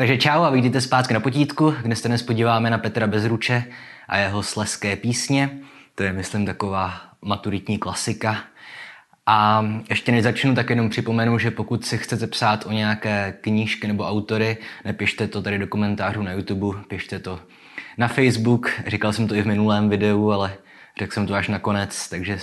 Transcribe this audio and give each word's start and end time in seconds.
Takže 0.00 0.18
čau 0.18 0.42
a 0.42 0.50
vítejte 0.50 0.80
zpátky 0.80 1.14
na 1.14 1.20
potítku, 1.20 1.74
kde 1.82 1.96
se 1.96 2.08
dnes 2.08 2.22
podíváme 2.22 2.70
na 2.70 2.78
Petra 2.78 3.06
Bezruče 3.06 3.64
a 4.08 4.16
jeho 4.16 4.42
sleské 4.42 4.96
písně. 4.96 5.50
To 5.94 6.02
je, 6.02 6.12
myslím, 6.12 6.46
taková 6.46 7.00
maturitní 7.22 7.78
klasika. 7.78 8.36
A 9.26 9.64
ještě 9.90 10.12
než 10.12 10.22
začnu, 10.22 10.54
tak 10.54 10.70
jenom 10.70 10.88
připomenu, 10.88 11.38
že 11.38 11.50
pokud 11.50 11.84
si 11.84 11.98
chcete 11.98 12.26
psát 12.26 12.66
o 12.66 12.72
nějaké 12.72 13.34
knížky 13.40 13.88
nebo 13.88 14.08
autory, 14.08 14.56
nepište 14.84 15.28
to 15.28 15.42
tady 15.42 15.58
do 15.58 15.66
komentářů 15.66 16.22
na 16.22 16.32
YouTube, 16.32 16.78
pište 16.88 17.18
to 17.18 17.40
na 17.98 18.08
Facebook. 18.08 18.70
Říkal 18.86 19.12
jsem 19.12 19.28
to 19.28 19.34
i 19.34 19.42
v 19.42 19.46
minulém 19.46 19.88
videu, 19.88 20.30
ale 20.30 20.54
řekl 20.98 21.12
jsem 21.12 21.26
to 21.26 21.34
až 21.34 21.48
nakonec, 21.48 22.08
takže 22.08 22.38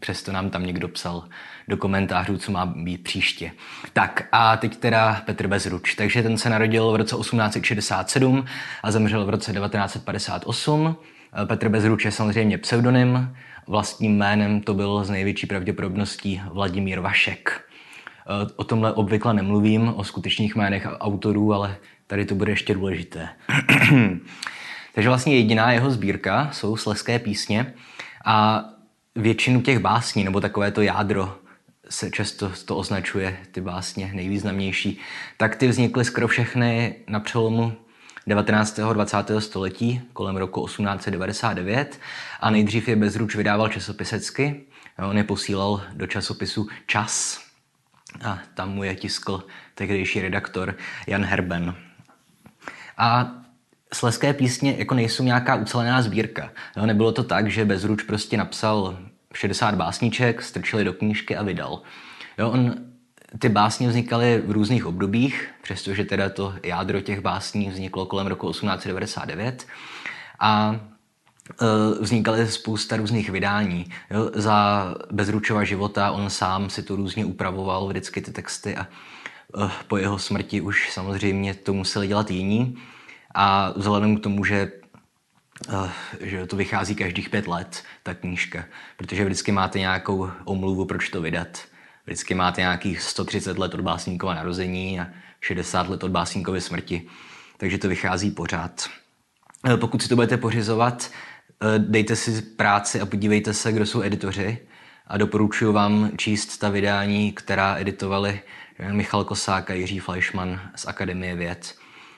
přesto 0.00 0.32
nám 0.32 0.50
tam 0.50 0.66
někdo 0.66 0.88
psal 0.88 1.28
do 1.68 1.76
komentářů, 1.76 2.38
co 2.38 2.52
má 2.52 2.66
být 2.66 3.04
příště. 3.04 3.52
Tak 3.92 4.28
a 4.32 4.56
teď 4.56 4.76
teda 4.76 5.22
Petr 5.26 5.46
Bezruč. 5.46 5.94
Takže 5.94 6.22
ten 6.22 6.38
se 6.38 6.50
narodil 6.50 6.92
v 6.92 6.96
roce 6.96 7.16
1867 7.16 8.44
a 8.82 8.90
zemřel 8.90 9.24
v 9.24 9.30
roce 9.30 9.52
1958. 9.52 10.96
Petr 11.44 11.68
Bezruč 11.68 12.04
je 12.04 12.12
samozřejmě 12.12 12.58
pseudonym, 12.58 13.36
vlastním 13.66 14.16
jménem 14.16 14.60
to 14.60 14.74
byl 14.74 15.04
z 15.04 15.10
největší 15.10 15.46
pravděpodobností 15.46 16.42
Vladimír 16.52 17.00
Vašek. 17.00 17.64
O 18.56 18.64
tomhle 18.64 18.92
obvykle 18.92 19.34
nemluvím, 19.34 19.92
o 19.96 20.04
skutečných 20.04 20.56
jménech 20.56 20.88
autorů, 21.00 21.52
ale 21.52 21.76
tady 22.06 22.24
to 22.24 22.34
bude 22.34 22.52
ještě 22.52 22.74
důležité. 22.74 23.28
Takže 24.94 25.08
vlastně 25.08 25.36
jediná 25.36 25.72
jeho 25.72 25.90
sbírka 25.90 26.48
jsou 26.52 26.76
sleské 26.76 27.18
písně 27.18 27.74
a 28.24 28.64
většinu 29.14 29.60
těch 29.60 29.78
básní, 29.78 30.24
nebo 30.24 30.40
takové 30.40 30.70
to 30.70 30.82
jádro, 30.82 31.38
se 31.88 32.10
často 32.10 32.52
to 32.64 32.76
označuje, 32.76 33.38
ty 33.52 33.60
básně 33.60 34.10
nejvýznamnější, 34.14 35.00
tak 35.36 35.56
ty 35.56 35.68
vznikly 35.68 36.04
skoro 36.04 36.28
všechny 36.28 36.94
na 37.08 37.20
přelomu 37.20 37.76
19. 38.26 38.78
a 38.78 38.92
20. 38.92 39.16
století, 39.38 40.00
kolem 40.12 40.36
roku 40.36 40.66
1899 40.66 42.00
a 42.40 42.50
nejdřív 42.50 42.88
je 42.88 42.96
Bezruč 42.96 43.34
vydával 43.34 43.68
časopisecky. 43.68 44.64
On 45.08 45.16
je 45.16 45.24
posílal 45.24 45.82
do 45.92 46.06
časopisu 46.06 46.68
Čas 46.86 47.40
a 48.24 48.38
tam 48.54 48.70
mu 48.70 48.84
je 48.84 48.94
tiskl 48.94 49.44
tehdejší 49.74 50.20
redaktor 50.20 50.74
Jan 51.06 51.24
Herben. 51.24 51.74
A 52.98 53.32
Sleské 53.94 54.32
písně 54.32 54.74
jako 54.78 54.94
nejsou 54.94 55.24
nějaká 55.24 55.54
ucelená 55.54 56.02
sbírka. 56.02 56.50
Jo, 56.76 56.86
nebylo 56.86 57.12
to 57.12 57.24
tak, 57.24 57.50
že 57.50 57.64
Bezruč 57.64 58.02
prostě 58.02 58.36
napsal 58.36 58.98
60 59.36 59.74
básniček, 59.74 60.42
strčili 60.42 60.84
do 60.84 60.92
knížky 60.92 61.36
a 61.36 61.42
vydal. 61.42 61.82
Jo, 62.38 62.50
on, 62.50 62.74
ty 63.38 63.48
básně 63.48 63.88
vznikaly 63.88 64.42
v 64.46 64.50
různých 64.50 64.86
obdobích, 64.86 65.48
přestože 65.62 66.04
teda 66.04 66.28
to 66.28 66.54
jádro 66.62 67.00
těch 67.00 67.20
básní 67.20 67.70
vzniklo 67.70 68.06
kolem 68.06 68.26
roku 68.26 68.50
1899. 68.50 69.66
A 70.40 70.80
e, 71.60 71.64
vznikaly 72.00 72.48
spousta 72.48 72.96
různých 72.96 73.30
vydání. 73.30 73.86
Jo, 74.10 74.30
za 74.34 74.94
Bezručova 75.10 75.64
života 75.64 76.10
on 76.10 76.30
sám 76.30 76.70
si 76.70 76.82
to 76.82 76.96
různě 76.96 77.24
upravoval 77.24 77.88
vždycky 77.88 78.20
ty 78.20 78.32
texty 78.32 78.76
a 78.76 78.82
e, 78.82 79.70
po 79.88 79.96
jeho 79.96 80.18
smrti 80.18 80.60
už 80.60 80.90
samozřejmě 80.92 81.54
to 81.54 81.72
museli 81.72 82.08
dělat 82.08 82.30
jiní. 82.30 82.76
A 83.34 83.72
vzhledem 83.76 84.16
k 84.16 84.22
tomu, 84.22 84.44
že 84.44 84.72
že 86.20 86.46
to 86.46 86.56
vychází 86.56 86.94
každých 86.94 87.30
pět 87.30 87.48
let, 87.48 87.82
ta 88.02 88.14
knížka, 88.14 88.64
protože 88.96 89.24
vždycky 89.24 89.52
máte 89.52 89.78
nějakou 89.78 90.30
omluvu, 90.44 90.84
proč 90.84 91.08
to 91.08 91.22
vydat. 91.22 91.58
Vždycky 92.04 92.34
máte 92.34 92.60
nějakých 92.60 93.00
130 93.00 93.58
let 93.58 93.74
od 93.74 93.80
básníkova 93.80 94.34
narození 94.34 95.00
a 95.00 95.06
60 95.40 95.88
let 95.88 96.04
od 96.04 96.10
básníkovy 96.10 96.60
smrti, 96.60 97.06
takže 97.56 97.78
to 97.78 97.88
vychází 97.88 98.30
pořád. 98.30 98.88
Uh, 99.68 99.76
pokud 99.76 100.02
si 100.02 100.08
to 100.08 100.14
budete 100.14 100.36
pořizovat, 100.36 101.10
uh, 101.62 101.68
dejte 101.78 102.16
si 102.16 102.42
práci 102.42 103.00
a 103.00 103.06
podívejte 103.06 103.54
se, 103.54 103.72
kdo 103.72 103.86
jsou 103.86 104.02
editoři 104.02 104.58
a 105.06 105.18
doporučuji 105.18 105.72
vám 105.72 106.10
číst 106.16 106.56
ta 106.56 106.68
vydání, 106.68 107.32
která 107.32 107.76
editovali 107.76 108.40
Michal 108.90 109.24
Kosák 109.24 109.70
a 109.70 109.74
Jiří 109.74 109.98
Fleischmann 109.98 110.60
z 110.76 110.86
Akademie 110.86 111.36
věd 111.36 111.74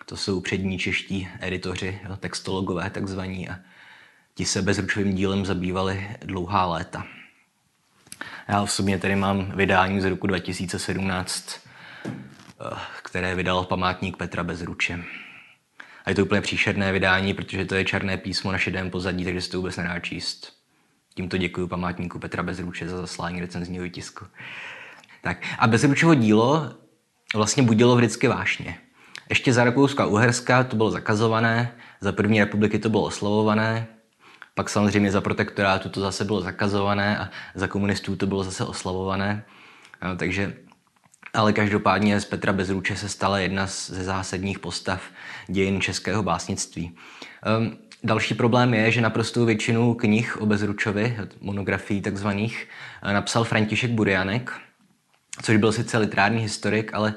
to 0.09 0.17
jsou 0.17 0.41
přední 0.41 0.79
čeští 0.79 1.29
editoři, 1.41 2.01
jo, 2.09 2.17
textologové 2.17 2.91
takzvaní 2.91 3.49
a 3.49 3.59
ti 4.35 4.45
se 4.45 4.63
bezručovým 4.63 5.15
dílem 5.15 5.47
zabývali 5.47 6.09
dlouhá 6.21 6.67
léta. 6.67 7.07
Já 8.49 8.63
osobně 8.63 8.99
tady 8.99 9.17
mám 9.17 9.53
vydání 9.57 10.01
z 10.01 10.05
roku 10.05 10.27
2017, 10.27 11.61
eh, 12.07 12.77
které 13.03 13.35
vydal 13.35 13.65
památník 13.65 14.17
Petra 14.17 14.45
Bezruče. 14.45 15.05
A 16.05 16.11
je 16.11 16.17
to 16.17 16.25
úplně 16.25 16.41
příšerné 16.41 16.93
vydání, 16.93 17.35
protože 17.35 17.65
to 17.65 17.75
je 17.75 17.85
černé 17.85 18.17
písmo 18.17 18.53
na 18.53 18.59
šedém 18.59 18.91
pozadí, 18.91 19.25
takže 19.25 19.41
se 19.41 19.51
to 19.51 19.57
vůbec 19.57 19.77
nedá 19.77 20.01
číst. 20.01 20.53
Tímto 21.15 21.37
děkuji 21.37 21.69
památníku 21.69 22.19
Petra 22.19 22.43
Bezruče 22.43 22.89
za 22.89 22.97
zaslání 22.97 23.41
recenzního 23.41 23.85
výtisku. 23.85 24.25
Tak 25.23 25.39
a 25.59 25.67
Bezručovo 25.67 26.15
dílo 26.15 26.75
vlastně 27.35 27.63
budilo 27.63 27.97
vždycky 27.97 28.29
vášně. 28.29 28.79
Ještě 29.29 29.53
za 29.53 29.65
Rakouska 29.65 30.07
Uherska 30.07 30.65
to 30.65 30.77
bylo 30.77 30.91
zakazované, 30.91 31.73
za 32.01 32.13
první 32.13 32.41
republiky 32.41 32.79
to 32.79 32.89
bylo 32.89 33.03
oslavované, 33.03 33.87
pak 34.55 34.71
samozřejmě 34.71 35.13
za 35.13 35.21
protektorátu 35.21 35.89
to 35.89 36.01
zase 36.01 36.25
bylo 36.25 36.41
zakazované 36.41 37.19
a 37.19 37.31
za 37.55 37.69
komunistů 37.69 38.17
to 38.17 38.27
bylo 38.27 38.45
zase 38.45 38.65
oslavované. 38.65 39.45
No, 40.03 40.17
takže 40.17 40.55
ale 41.35 41.53
každopádně 41.53 42.21
z 42.21 42.25
Petra 42.25 42.53
Bezruče 42.53 42.97
se 42.97 43.09
stala 43.09 43.39
jedna 43.39 43.67
ze 43.67 44.05
zásadních 44.05 44.59
postav 44.59 45.03
dějin 45.47 45.81
českého 45.81 46.23
básnictví. 46.23 46.97
Um, 47.59 47.77
další 48.05 48.35
problém 48.35 48.75
je, 48.75 48.91
že 48.91 49.01
naprostou 49.01 49.45
většinu 49.45 49.95
knih 49.95 50.41
o 50.41 50.47
Bezručovi, 50.47 51.17
monografií 51.41 52.03
takzvaných, 52.03 52.69
napsal 53.13 53.45
František 53.45 53.91
Burianek, 53.91 54.53
což 55.43 55.57
byl 55.57 55.73
sice 55.73 55.99
literární 55.99 56.43
historik, 56.43 56.95
ale 56.95 57.15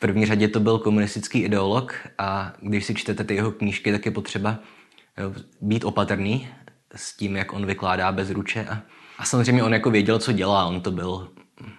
první 0.00 0.26
řadě 0.26 0.48
to 0.48 0.60
byl 0.60 0.78
komunistický 0.78 1.42
ideolog 1.42 1.94
a 2.18 2.52
když 2.60 2.84
si 2.84 2.94
čtete 2.94 3.24
ty 3.24 3.34
jeho 3.34 3.52
knížky, 3.52 3.92
tak 3.92 4.06
je 4.06 4.12
potřeba 4.12 4.58
být 5.60 5.84
opatrný 5.84 6.48
s 6.96 7.16
tím, 7.16 7.36
jak 7.36 7.52
on 7.52 7.66
vykládá 7.66 8.12
bez 8.12 8.30
ruče. 8.30 8.66
A, 8.70 8.82
a 9.18 9.24
samozřejmě 9.24 9.62
on 9.62 9.72
jako 9.72 9.90
věděl, 9.90 10.18
co 10.18 10.32
dělá, 10.32 10.66
on 10.66 10.80
to 10.80 10.90
byl 10.90 11.28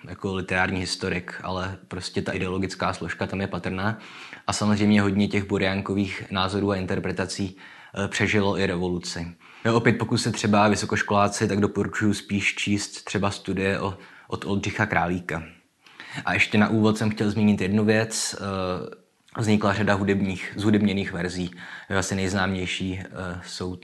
jako 0.08 0.36
literární 0.36 0.80
historik, 0.80 1.40
ale 1.44 1.78
prostě 1.88 2.22
ta 2.22 2.32
ideologická 2.32 2.94
složka 2.94 3.28
tam 3.28 3.42
je 3.42 3.48
patrná. 3.48 4.00
A 4.48 4.53
samozřejmě 4.53 5.02
hodně 5.02 5.28
těch 5.28 5.48
buriánkových 5.48 6.24
názorů 6.32 6.72
a 6.72 6.76
interpretací 6.76 7.58
e, 8.03 8.08
přežilo 8.08 8.59
i 8.59 8.66
revoluci. 8.66 9.36
Jo, 9.66 9.76
opět 9.76 9.94
pokud 9.94 10.18
se 10.18 10.32
třeba 10.32 10.68
vysokoškoláci, 10.68 11.48
tak 11.48 11.59
doporučuji 11.59 12.14
spíš 12.14 12.56
číst 12.56 13.03
třeba 13.03 13.32
studie 13.32 13.80
o, 13.80 13.98
od 14.28 14.46
Oldřicha 14.46 14.86
Králíka. 14.86 15.44
A 16.26 16.34
ještě 16.34 16.58
na 16.58 16.70
úvod 16.70 16.98
jsem 16.98 17.10
chtěl 17.10 17.32
zmínit 17.32 17.62
jednu 17.62 17.86
věc. 17.86 18.36
Eh, 18.36 19.42
vznikla 19.42 19.74
řada 19.74 19.94
hudebních, 19.94 20.54
zhudebněných 20.56 21.12
verzí. 21.12 21.52
Asi 21.98 22.16
nejznámější 22.16 23.00
eh, 23.00 23.08
jsou 23.46 23.78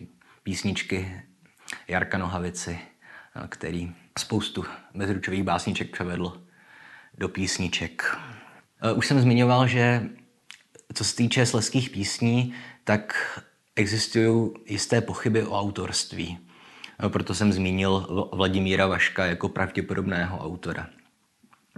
písničky 0.44 1.22
Jarka 1.88 2.18
Nohavici, 2.18 2.80
eh, 3.36 3.48
který 3.50 3.92
spoustu 4.20 4.66
bezručových 4.94 5.44
básniček 5.44 5.92
převedl 5.92 6.42
do 7.18 7.30
písniček. 7.30 8.18
Už 8.96 9.08
jsem 9.08 9.22
zmiňoval, 9.22 9.68
že 9.68 10.04
co 10.94 11.04
se 11.04 11.16
týče 11.16 11.46
sleských 11.46 11.90
písní, 11.90 12.54
tak 12.84 13.14
existují 13.76 14.50
jisté 14.66 15.02
pochyby 15.02 15.44
o 15.44 15.60
autorství. 15.60 16.40
Proto 17.08 17.36
jsem 17.36 17.54
zmínil 17.54 18.07
Vladimíra 18.34 18.88
Vaška 18.88 19.25
jako 19.25 19.50
pravděpodobného 19.50 20.38
autora. 20.38 20.88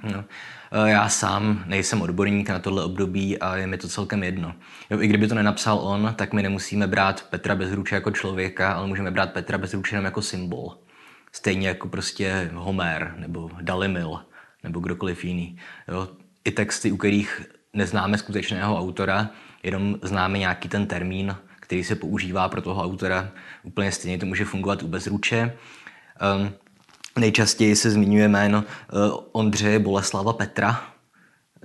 No. 0.03 0.25
Eh, 0.71 0.89
já 0.89 1.09
sám 1.09 1.63
nejsem 1.65 2.01
odborník 2.01 2.49
na 2.49 2.59
tohle 2.59 2.83
období 2.83 3.39
a 3.39 3.55
je 3.55 3.67
mi 3.67 3.77
to 3.77 3.87
celkem 3.87 4.23
jedno. 4.23 4.55
Jo, 4.89 5.01
I 5.01 5.07
kdyby 5.07 5.27
to 5.27 5.35
nenapsal 5.35 5.79
on, 5.79 6.13
tak 6.15 6.33
my 6.33 6.43
nemusíme 6.43 6.87
brát 6.87 7.25
Petra 7.29 7.55
Bezruče 7.55 7.95
jako 7.95 8.11
člověka, 8.11 8.73
ale 8.73 8.87
můžeme 8.87 9.11
brát 9.11 9.33
Petra 9.33 9.57
Bezruče 9.57 9.95
jenom 9.95 10.05
jako 10.05 10.21
symbol. 10.21 10.77
Stejně 11.31 11.67
jako 11.67 11.87
prostě 11.87 12.51
Homer 12.53 13.13
nebo 13.17 13.51
Dalimil 13.61 14.19
nebo 14.63 14.79
kdokoliv 14.79 15.25
jiný. 15.25 15.57
Jo, 15.87 16.07
I 16.45 16.51
texty, 16.51 16.91
u 16.91 16.97
kterých 16.97 17.41
neznáme 17.73 18.17
skutečného 18.17 18.77
autora, 18.77 19.29
jenom 19.63 19.99
známe 20.01 20.39
nějaký 20.39 20.69
ten 20.69 20.87
termín, 20.87 21.35
který 21.59 21.83
se 21.83 21.95
používá 21.95 22.49
pro 22.49 22.61
toho 22.61 22.83
autora. 22.83 23.31
Úplně 23.63 23.91
stejně 23.91 24.17
to 24.17 24.25
může 24.25 24.45
fungovat 24.45 24.83
u 24.83 24.87
Bezruče. 24.87 25.53
Um, 26.37 26.53
Nejčastěji 27.17 27.75
se 27.75 27.91
zmiňuje 27.91 28.27
jméno 28.27 28.63
eh, 28.67 28.93
Ondřeje 29.31 29.79
Boleslava 29.79 30.33
Petra, 30.33 30.93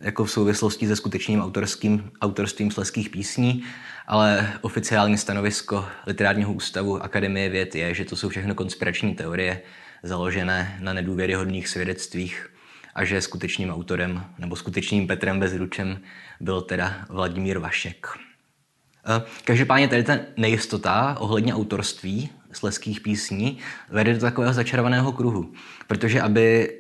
jako 0.01 0.25
v 0.25 0.31
souvislosti 0.31 0.87
se 0.87 0.97
skutečným 0.97 1.43
autorským, 1.43 2.11
autorstvím 2.21 2.71
sleských 2.71 3.11
písní, 3.11 3.65
ale 4.07 4.53
oficiální 4.61 5.19
stanovisko 5.19 5.87
Literárního 6.07 6.53
ústavu 6.53 7.03
Akademie 7.03 7.49
věd 7.49 7.75
je, 7.75 7.95
že 7.95 8.05
to 8.05 8.17
jsou 8.17 8.29
všechno 8.29 8.55
konspirační 8.55 9.15
teorie 9.15 9.63
založené 10.03 10.79
na 10.81 10.93
nedůvěryhodných 10.93 11.69
svědectvích 11.69 12.51
a 12.95 13.05
že 13.05 13.21
skutečným 13.21 13.71
autorem 13.71 14.25
nebo 14.39 14.57
skutečným 14.57 15.07
Petrem 15.07 15.41
Bezručem 15.41 16.01
byl 16.41 16.61
teda 16.61 17.07
Vladimír 17.09 17.59
Vašek. 17.59 18.07
Eh, 19.07 19.23
každopádně 19.45 19.89
tady 19.89 20.05
ta 20.05 20.19
nejistota 20.37 21.17
ohledně 21.21 21.55
autorství 21.55 22.31
sleských 22.57 23.01
písní 23.01 23.59
vede 23.91 24.15
do 24.15 24.21
takového 24.21 24.55
začarovaného 24.55 25.13
kruhu. 25.13 25.53
Protože 25.87 26.21
aby 26.21 26.71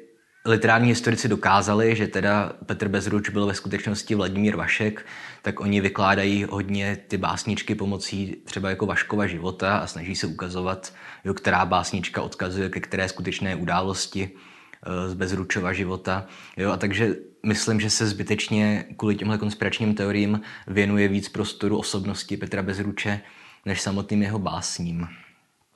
literární 0.46 0.88
historici 0.88 1.28
dokázali, 1.28 1.96
že 1.96 2.06
teda 2.06 2.52
Petr 2.66 2.88
Bezruč 2.88 3.28
byl 3.28 3.46
ve 3.46 3.54
skutečnosti 3.54 4.14
Vladimír 4.14 4.56
Vašek, 4.56 5.06
tak 5.42 5.60
oni 5.60 5.80
vykládají 5.80 6.44
hodně 6.50 6.98
ty 7.08 7.16
básničky 7.16 7.74
pomocí 7.74 8.36
třeba 8.44 8.70
jako 8.70 8.86
Vaškova 8.86 9.26
života 9.26 9.76
a 9.76 9.86
snaží 9.86 10.16
se 10.16 10.26
ukazovat, 10.26 10.94
jo, 11.24 11.34
která 11.34 11.64
básnička 11.64 12.22
odkazuje 12.22 12.68
ke 12.68 12.80
které 12.80 13.08
skutečné 13.08 13.56
události 13.56 14.30
eh, 14.30 15.08
z 15.08 15.14
Bezručova 15.14 15.72
života. 15.72 16.26
Jo, 16.56 16.70
a 16.70 16.76
takže 16.76 17.16
myslím, 17.46 17.80
že 17.80 17.90
se 17.90 18.06
zbytečně 18.06 18.84
kvůli 18.96 19.16
těmhle 19.16 19.38
konspiračním 19.38 19.94
teoriím 19.94 20.40
věnuje 20.66 21.08
víc 21.08 21.28
prostoru 21.28 21.78
osobnosti 21.78 22.36
Petra 22.36 22.62
Bezruče 22.62 23.20
než 23.66 23.80
samotným 23.80 24.22
jeho 24.22 24.38
básním. 24.38 25.08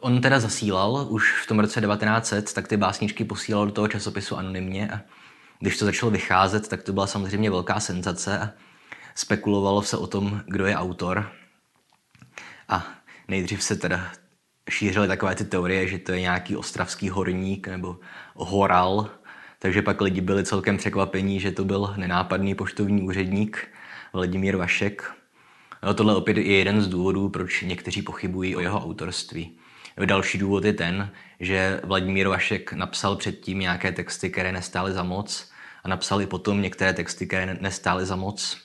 On 0.01 0.21
teda 0.21 0.41
zasílal 0.41 1.07
už 1.11 1.43
v 1.43 1.47
tom 1.47 1.59
roce 1.59 1.81
1900, 1.81 2.53
tak 2.53 2.69
ty 2.69 2.77
básničky 2.77 3.25
posílal 3.25 3.67
do 3.67 3.73
toho 3.73 3.89
časopisu 3.89 4.37
anonymně 4.37 4.91
a 4.91 5.01
když 5.61 5.79
to 5.79 5.85
začalo 5.85 6.11
vycházet, 6.11 6.69
tak 6.69 6.83
to 6.83 6.93
byla 6.93 7.07
samozřejmě 7.07 7.51
velká 7.51 7.81
senzace 7.81 8.39
a 8.39 8.51
spekulovalo 9.15 9.83
se 9.83 9.97
o 9.97 10.07
tom, 10.07 10.41
kdo 10.47 10.67
je 10.67 10.77
autor. 10.77 11.33
A 12.69 12.87
nejdřív 13.29 13.63
se 13.63 13.77
teda 13.77 14.13
šířily 14.71 15.09
takové 15.09 15.35
ty 15.35 15.45
teorie, 15.45 15.89
že 15.89 15.99
to 15.99 16.13
je 16.13 16.21
nějaký 16.21 16.57
ostravský 16.57 17.09
horník 17.09 17.69
nebo 17.69 17.99
horal, 18.35 19.11
takže 19.59 19.83
pak 19.83 20.01
lidi 20.01 20.21
byli 20.21 20.45
celkem 20.45 20.77
překvapení, 20.77 21.41
že 21.41 21.53
to 21.53 21.65
byl 21.65 21.95
nenápadný 21.97 22.55
poštovní 22.55 23.03
úředník 23.03 23.69
Vladimír 24.13 24.57
Vašek. 24.57 25.13
No, 25.83 25.95
tohle 25.95 26.17
opět 26.17 26.37
je 26.37 26.57
jeden 26.57 26.83
z 26.83 26.89
důvodů, 26.89 27.29
proč 27.29 27.63
někteří 27.63 28.03
pochybují 28.03 28.57
o 28.57 28.61
jeho 28.61 28.85
autorství. 28.85 29.59
Další 30.07 30.39
důvod 30.39 30.65
je 30.65 30.73
ten, 30.73 31.11
že 31.41 31.81
Vladimír 31.85 32.29
Vašek 32.29 32.73
napsal 32.73 33.17
předtím 33.17 33.59
nějaké 33.59 33.93
texty, 33.93 34.31
které 34.31 34.53
nestály 34.53 34.93
za 34.93 35.03
moc 35.03 35.51
a 35.85 35.89
napsal 35.89 36.23
i 36.23 36.27
potom 36.27 36.63
některé 36.63 36.93
texty, 36.93 37.27
které 37.27 37.59
nestály 37.61 38.07
za 38.07 38.17
moc. 38.17 38.59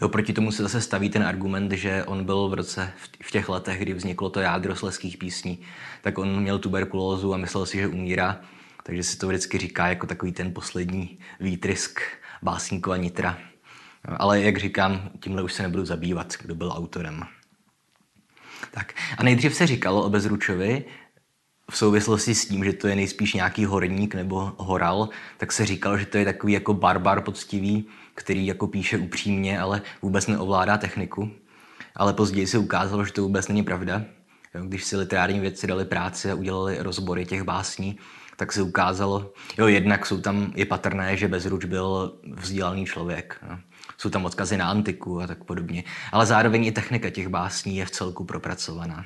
Jo, 0.00 0.08
proti 0.08 0.32
tomu 0.32 0.52
se 0.52 0.62
zase 0.62 0.80
staví 0.80 1.10
ten 1.10 1.22
argument, 1.22 1.72
že 1.72 2.04
on 2.04 2.24
byl 2.24 2.48
v 2.48 2.54
roce, 2.54 2.92
v 3.22 3.30
těch 3.30 3.48
letech, 3.48 3.78
kdy 3.78 3.94
vzniklo 3.94 4.30
to 4.30 4.40
jádro 4.40 4.76
sleských 4.76 5.16
písní, 5.16 5.58
tak 6.02 6.18
on 6.18 6.40
měl 6.40 6.58
tuberkulózu 6.58 7.34
a 7.34 7.36
myslel 7.36 7.66
si, 7.66 7.78
že 7.78 7.86
umírá, 7.86 8.40
takže 8.82 9.02
si 9.02 9.16
to 9.16 9.28
vždycky 9.28 9.58
říká 9.58 9.88
jako 9.88 10.06
takový 10.06 10.32
ten 10.32 10.54
poslední 10.54 11.18
výtrysk 11.40 12.00
básníkova 12.42 12.96
nitra. 12.96 13.38
Ale 14.16 14.42
jak 14.42 14.56
říkám, 14.56 15.10
tímhle 15.20 15.42
už 15.42 15.52
se 15.52 15.62
nebudu 15.62 15.84
zabývat, 15.84 16.34
kdo 16.42 16.54
byl 16.54 16.72
autorem. 16.74 17.24
Tak. 18.70 18.92
A 19.18 19.22
nejdřív 19.22 19.54
se 19.54 19.66
říkalo 19.66 20.02
o 20.02 20.10
Bezručovi, 20.10 20.84
v 21.70 21.76
souvislosti 21.76 22.34
s 22.34 22.46
tím, 22.46 22.64
že 22.64 22.72
to 22.72 22.88
je 22.88 22.96
nejspíš 22.96 23.34
nějaký 23.34 23.64
horník 23.64 24.14
nebo 24.14 24.52
horal, 24.56 25.08
tak 25.38 25.52
se 25.52 25.66
říkalo, 25.66 25.98
že 25.98 26.06
to 26.06 26.18
je 26.18 26.24
takový 26.24 26.52
jako 26.52 26.74
barbar 26.74 27.20
poctivý, 27.20 27.84
který 28.14 28.46
jako 28.46 28.66
píše 28.66 28.98
upřímně, 28.98 29.60
ale 29.60 29.82
vůbec 30.02 30.26
neovládá 30.26 30.78
techniku. 30.78 31.30
Ale 31.96 32.12
později 32.12 32.46
se 32.46 32.58
ukázalo, 32.58 33.04
že 33.04 33.12
to 33.12 33.22
vůbec 33.22 33.48
není 33.48 33.62
pravda. 33.62 34.04
Když 34.62 34.84
si 34.84 34.96
literární 34.96 35.40
vědci 35.40 35.66
dali 35.66 35.84
práci 35.84 36.30
a 36.30 36.34
udělali 36.34 36.76
rozbory 36.78 37.26
těch 37.26 37.42
básní, 37.42 37.98
tak 38.36 38.52
se 38.52 38.62
ukázalo, 38.62 39.32
jo, 39.58 39.66
jednak 39.66 40.06
jsou 40.06 40.20
tam, 40.20 40.52
je 40.54 40.66
patrné, 40.66 41.16
že 41.16 41.28
Bezruč 41.28 41.64
byl 41.64 42.14
vzdělaný 42.36 42.86
člověk. 42.86 43.40
No 43.48 43.58
jsou 44.02 44.10
tam 44.10 44.24
odkazy 44.24 44.56
na 44.56 44.70
antiku 44.70 45.20
a 45.20 45.26
tak 45.26 45.44
podobně. 45.44 45.84
Ale 46.12 46.26
zároveň 46.26 46.64
i 46.64 46.72
technika 46.72 47.10
těch 47.10 47.28
básní 47.28 47.76
je 47.76 47.86
v 47.86 47.90
celku 47.90 48.24
propracovaná. 48.24 49.04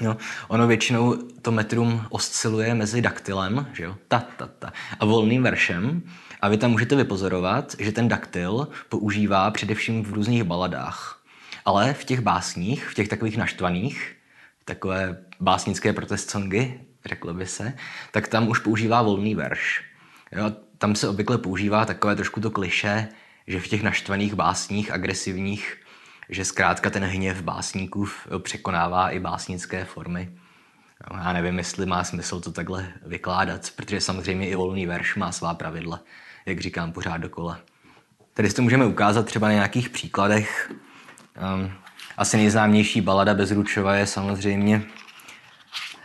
Jo. 0.00 0.16
Ono 0.48 0.66
většinou 0.66 1.16
to 1.42 1.52
metrum 1.52 2.06
osciluje 2.10 2.74
mezi 2.74 3.02
daktylem, 3.02 3.66
že 3.72 3.84
jo, 3.84 3.96
ta, 4.08 4.24
ta, 4.36 4.46
ta, 4.58 4.72
a 5.00 5.04
volným 5.04 5.42
veršem. 5.42 6.02
A 6.40 6.48
vy 6.48 6.56
tam 6.56 6.70
můžete 6.70 6.96
vypozorovat, 6.96 7.76
že 7.78 7.92
ten 7.92 8.08
daktyl 8.08 8.68
používá 8.88 9.50
především 9.50 10.04
v 10.04 10.12
různých 10.12 10.44
baladách. 10.44 11.22
Ale 11.64 11.94
v 11.94 12.04
těch 12.04 12.20
básních, 12.20 12.88
v 12.88 12.94
těch 12.94 13.08
takových 13.08 13.36
naštvaných, 13.36 14.16
takové 14.64 15.24
básnické 15.40 15.92
protest 15.92 16.30
songy, 16.30 16.80
řeklo 17.04 17.34
by 17.34 17.46
se, 17.46 17.72
tak 18.10 18.28
tam 18.28 18.48
už 18.48 18.58
používá 18.58 19.02
volný 19.02 19.34
verš. 19.34 19.84
Jo, 20.32 20.52
tam 20.78 20.94
se 20.94 21.08
obvykle 21.08 21.38
používá 21.38 21.84
takové 21.84 22.16
trošku 22.16 22.40
to 22.40 22.50
kliše, 22.50 23.08
že 23.46 23.60
v 23.60 23.68
těch 23.68 23.82
naštvaných 23.82 24.34
básních, 24.34 24.90
agresivních, 24.90 25.76
že 26.28 26.44
zkrátka 26.44 26.90
ten 26.90 27.04
hněv 27.04 27.42
básníků 27.42 28.08
překonává 28.38 29.10
i 29.10 29.20
básnické 29.20 29.84
formy. 29.84 30.32
Já 31.14 31.32
nevím, 31.32 31.58
jestli 31.58 31.86
má 31.86 32.04
smysl 32.04 32.40
to 32.40 32.52
takhle 32.52 32.92
vykládat, 33.06 33.70
protože 33.76 34.00
samozřejmě 34.00 34.48
i 34.48 34.54
volný 34.54 34.86
verš 34.86 35.16
má 35.16 35.32
svá 35.32 35.54
pravidla, 35.54 36.00
jak 36.46 36.60
říkám 36.60 36.92
pořád 36.92 37.16
dokola. 37.16 37.58
Tady 38.34 38.50
si 38.50 38.56
to 38.56 38.62
můžeme 38.62 38.86
ukázat 38.86 39.26
třeba 39.26 39.46
na 39.46 39.52
nějakých 39.52 39.88
příkladech. 39.88 40.72
Um, 41.54 41.72
asi 42.16 42.36
nejznámější 42.36 43.00
balada 43.00 43.34
Bezručova 43.34 43.94
je 43.94 44.06
samozřejmě 44.06 44.82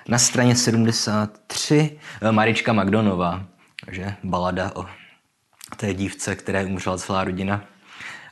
na 0.07 0.17
straně 0.17 0.55
73 0.55 1.99
eh, 2.21 2.31
Marička 2.31 2.73
Magdonová, 2.73 3.43
takže 3.85 4.15
balada 4.23 4.71
o 4.75 4.85
té 5.77 5.93
dívce, 5.93 6.35
které 6.35 6.65
umřela 6.65 6.97
celá 6.97 7.23
rodina. 7.23 7.63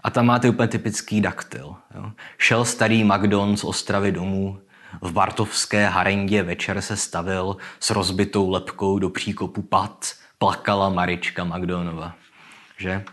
A 0.03 0.09
tam 0.09 0.25
máte 0.25 0.49
úplně 0.49 0.67
typický 0.67 1.21
daktyl. 1.21 1.75
Jo. 1.95 2.11
Šel 2.37 2.65
starý 2.65 3.03
Magdon 3.03 3.57
z 3.57 3.63
Ostravy 3.63 4.11
domů, 4.11 4.59
v 5.01 5.11
Bartovské 5.11 5.85
harendě 5.85 6.43
večer 6.43 6.81
se 6.81 6.97
stavil 6.97 7.57
s 7.79 7.89
rozbitou 7.89 8.49
lepkou 8.49 8.99
do 8.99 9.09
příkopu 9.09 9.61
pad, 9.61 10.13
plakala 10.37 10.89
Marička 10.89 11.43
Magdonova. 11.43 12.15
Že? 12.77 13.03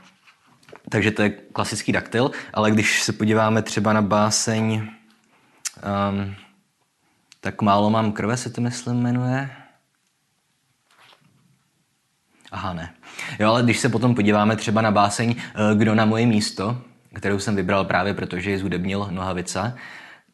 Takže 0.90 1.10
to 1.10 1.22
je 1.22 1.30
klasický 1.30 1.92
daktyl, 1.92 2.30
ale 2.54 2.70
když 2.70 3.02
se 3.02 3.12
podíváme 3.12 3.62
třeba 3.62 3.92
na 3.92 4.02
báseň 4.02 4.74
um, 4.74 6.34
Tak 7.44 7.62
málo 7.62 7.90
mám 7.90 8.12
krve, 8.12 8.36
se 8.36 8.50
to 8.50 8.60
myslím 8.60 8.96
jmenuje, 8.96 9.50
Aha, 12.52 12.72
ne. 12.72 12.94
Jo, 13.38 13.48
ale 13.48 13.62
když 13.62 13.78
se 13.78 13.88
potom 13.88 14.14
podíváme 14.14 14.56
třeba 14.56 14.82
na 14.82 14.90
báseň 14.90 15.34
eh, 15.38 15.74
Kdo 15.74 15.94
na 15.94 16.04
moje 16.04 16.26
místo, 16.26 16.82
kterou 17.14 17.38
jsem 17.38 17.56
vybral 17.56 17.84
právě 17.84 18.14
proto, 18.14 18.40
že 18.40 18.50
ji 18.50 18.58
zudebnil 18.58 19.08
Nohavica, 19.10 19.74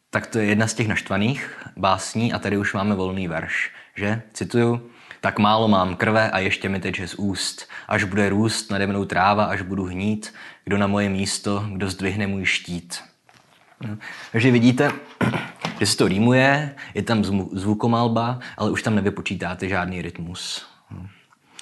tak 0.09 0.27
to 0.27 0.39
je 0.39 0.45
jedna 0.45 0.67
z 0.67 0.73
těch 0.73 0.87
naštvaných 0.87 1.65
básní 1.77 2.33
a 2.33 2.39
tady 2.39 2.57
už 2.57 2.73
máme 2.73 2.95
volný 2.95 3.27
verš, 3.27 3.71
že? 3.95 4.21
Cituju. 4.33 4.89
Tak 5.21 5.39
málo 5.39 5.67
mám 5.67 5.95
krve 5.95 6.31
a 6.31 6.39
ještě 6.39 6.69
mi 6.69 6.79
teče 6.79 7.07
z 7.07 7.15
úst. 7.15 7.69
Až 7.87 8.03
bude 8.03 8.29
růst 8.29 8.71
nade 8.71 8.87
mnou 8.87 9.05
tráva, 9.05 9.45
až 9.45 9.61
budu 9.61 9.83
hnít, 9.83 10.33
kdo 10.65 10.77
na 10.77 10.87
moje 10.87 11.09
místo, 11.09 11.65
kdo 11.73 11.89
zdvihne 11.89 12.27
můj 12.27 12.45
štít. 12.45 13.03
No. 13.81 13.97
Takže 14.31 14.51
vidíte, 14.51 14.91
že 15.79 15.85
se 15.85 15.97
to 15.97 16.07
rýmuje, 16.07 16.75
je 16.93 17.03
tam 17.03 17.23
zvukomalba, 17.53 18.39
ale 18.57 18.71
už 18.71 18.83
tam 18.83 18.95
nevypočítáte 18.95 19.69
žádný 19.69 20.01
rytmus. 20.01 20.65
No. 20.91 21.07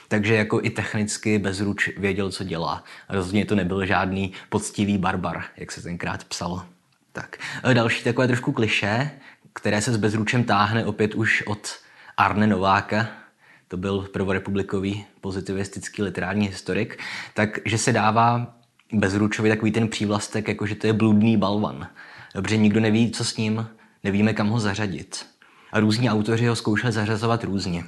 Takže 0.07 0.35
jako 0.35 0.59
i 0.63 0.69
technicky 0.69 1.39
Bezruč 1.39 1.89
věděl, 1.97 2.31
co 2.31 2.43
dělá. 2.43 2.83
Rozhodně 3.09 3.45
to 3.45 3.55
nebyl 3.55 3.85
žádný 3.85 4.33
poctivý 4.49 4.97
barbar, 4.97 5.43
jak 5.57 5.71
se 5.71 5.81
tenkrát 5.81 6.23
psalo. 6.23 6.65
Tak. 7.11 7.37
Další 7.73 8.03
takové 8.03 8.27
trošku 8.27 8.51
kliše, 8.51 9.11
které 9.53 9.81
se 9.81 9.93
s 9.93 9.97
Bezručem 9.97 10.43
táhne 10.43 10.85
opět 10.85 11.15
už 11.15 11.43
od 11.47 11.67
Arne 12.17 12.47
Nováka, 12.47 13.07
to 13.67 13.77
byl 13.77 14.01
prvorepublikový 14.01 15.05
pozitivistický 15.21 16.03
literární 16.03 16.47
historik, 16.47 16.99
takže 17.33 17.77
se 17.77 17.93
dává 17.93 18.55
Bezručovi 18.93 19.49
takový 19.49 19.71
ten 19.71 19.87
přívlastek, 19.87 20.47
jako 20.47 20.65
že 20.65 20.75
to 20.75 20.87
je 20.87 20.93
bludný 20.93 21.37
balvan. 21.37 21.87
Dobře, 22.35 22.57
nikdo 22.57 22.79
neví, 22.79 23.11
co 23.11 23.25
s 23.25 23.37
ním, 23.37 23.67
nevíme, 24.03 24.33
kam 24.33 24.47
ho 24.49 24.59
zařadit. 24.59 25.25
A 25.71 25.79
různí 25.79 26.09
autoři 26.09 26.47
ho 26.47 26.55
zkoušeli 26.55 26.93
zařazovat 26.93 27.43
různě. 27.43 27.83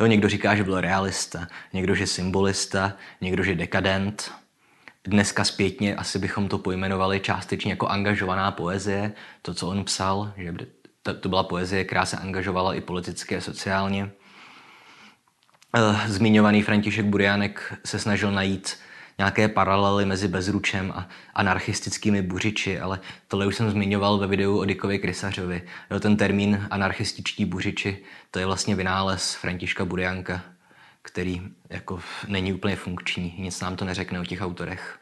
Jo, 0.00 0.06
někdo 0.06 0.28
říká, 0.28 0.56
že 0.56 0.64
byl 0.64 0.80
realista, 0.80 1.48
někdo, 1.72 1.94
že 1.94 2.06
symbolista, 2.06 2.92
někdo, 3.20 3.42
že 3.42 3.54
dekadent. 3.54 4.32
Dneska 5.04 5.44
zpětně 5.44 5.96
asi 5.96 6.18
bychom 6.18 6.48
to 6.48 6.58
pojmenovali 6.58 7.20
částečně 7.20 7.72
jako 7.72 7.86
angažovaná 7.86 8.50
poezie, 8.50 9.12
to, 9.42 9.54
co 9.54 9.68
on 9.68 9.84
psal, 9.84 10.32
že 10.36 10.54
to 11.20 11.28
byla 11.28 11.42
poezie, 11.42 11.84
která 11.84 12.06
se 12.06 12.16
angažovala 12.16 12.74
i 12.74 12.80
politicky 12.80 13.36
a 13.36 13.40
sociálně. 13.40 14.10
Eh, 15.76 16.08
zmiňovaný 16.08 16.62
František 16.62 17.06
Burianek 17.06 17.78
se 17.84 17.98
snažil 17.98 18.32
najít 18.32 18.76
nějaké 19.20 19.48
paralely 19.48 20.04
mezi 20.06 20.28
Bezručem 20.28 20.92
a 20.96 21.08
anarchistickými 21.34 22.22
buřiči, 22.22 22.80
ale 22.80 23.00
tohle 23.28 23.46
už 23.46 23.56
jsem 23.56 23.70
zmiňoval 23.70 24.18
ve 24.18 24.26
videu 24.26 24.58
o 24.58 24.64
Dikovi 24.64 24.98
Krysařovi. 24.98 25.62
Jo, 25.90 26.00
ten 26.00 26.16
termín 26.16 26.66
anarchističtí 26.70 27.44
buřiči, 27.44 28.02
to 28.30 28.38
je 28.38 28.46
vlastně 28.46 28.74
vynález 28.74 29.34
Františka 29.34 29.84
Burianka. 29.84 30.42
který 31.02 31.42
jako 31.70 32.00
není 32.28 32.52
úplně 32.52 32.76
funkční, 32.76 33.34
nic 33.38 33.60
nám 33.60 33.76
to 33.76 33.84
neřekne 33.84 34.20
o 34.20 34.24
těch 34.24 34.40
autorech. 34.40 34.98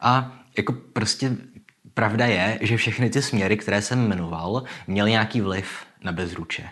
A 0.00 0.32
jako 0.56 0.72
prostě 0.72 1.36
pravda 1.94 2.26
je, 2.26 2.58
že 2.62 2.76
všechny 2.76 3.10
ty 3.10 3.22
směry, 3.22 3.56
které 3.56 3.82
jsem 3.82 4.08
jmenoval, 4.08 4.64
měly 4.86 5.10
nějaký 5.10 5.40
vliv 5.40 5.86
na 6.04 6.12
Bezruče. 6.12 6.68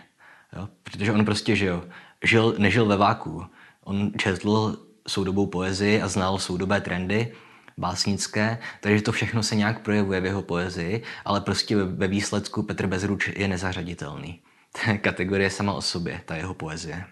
Jo? 0.55 0.69
Protože 0.83 1.11
on 1.11 1.25
prostě 1.25 1.55
žil, 1.55 1.87
žil, 2.23 2.55
nežil 2.57 2.85
ve 2.85 2.97
váku. 2.97 3.45
On 3.83 4.11
četl 4.17 4.90
soudobou 5.11 5.47
poezii 5.47 6.01
a 6.01 6.07
znal 6.07 6.39
soudobé 6.39 6.81
trendy, 6.81 7.33
básnické, 7.77 8.57
takže 8.81 9.01
to 9.01 9.11
všechno 9.11 9.43
se 9.43 9.55
nějak 9.55 9.81
projevuje 9.81 10.21
v 10.21 10.25
jeho 10.25 10.41
poezii, 10.41 11.03
ale 11.25 11.41
prostě 11.41 11.75
ve 11.75 12.07
výsledku 12.07 12.63
Petr 12.63 12.87
Bezruč 12.87 13.29
je 13.35 13.47
nezařaditelný. 13.47 14.41
To 14.71 14.91
je 14.91 14.97
kategorie 14.97 15.49
sama 15.49 15.73
o 15.73 15.81
sobě, 15.81 16.21
ta 16.25 16.35
jeho 16.35 16.53
poezie. 16.53 17.03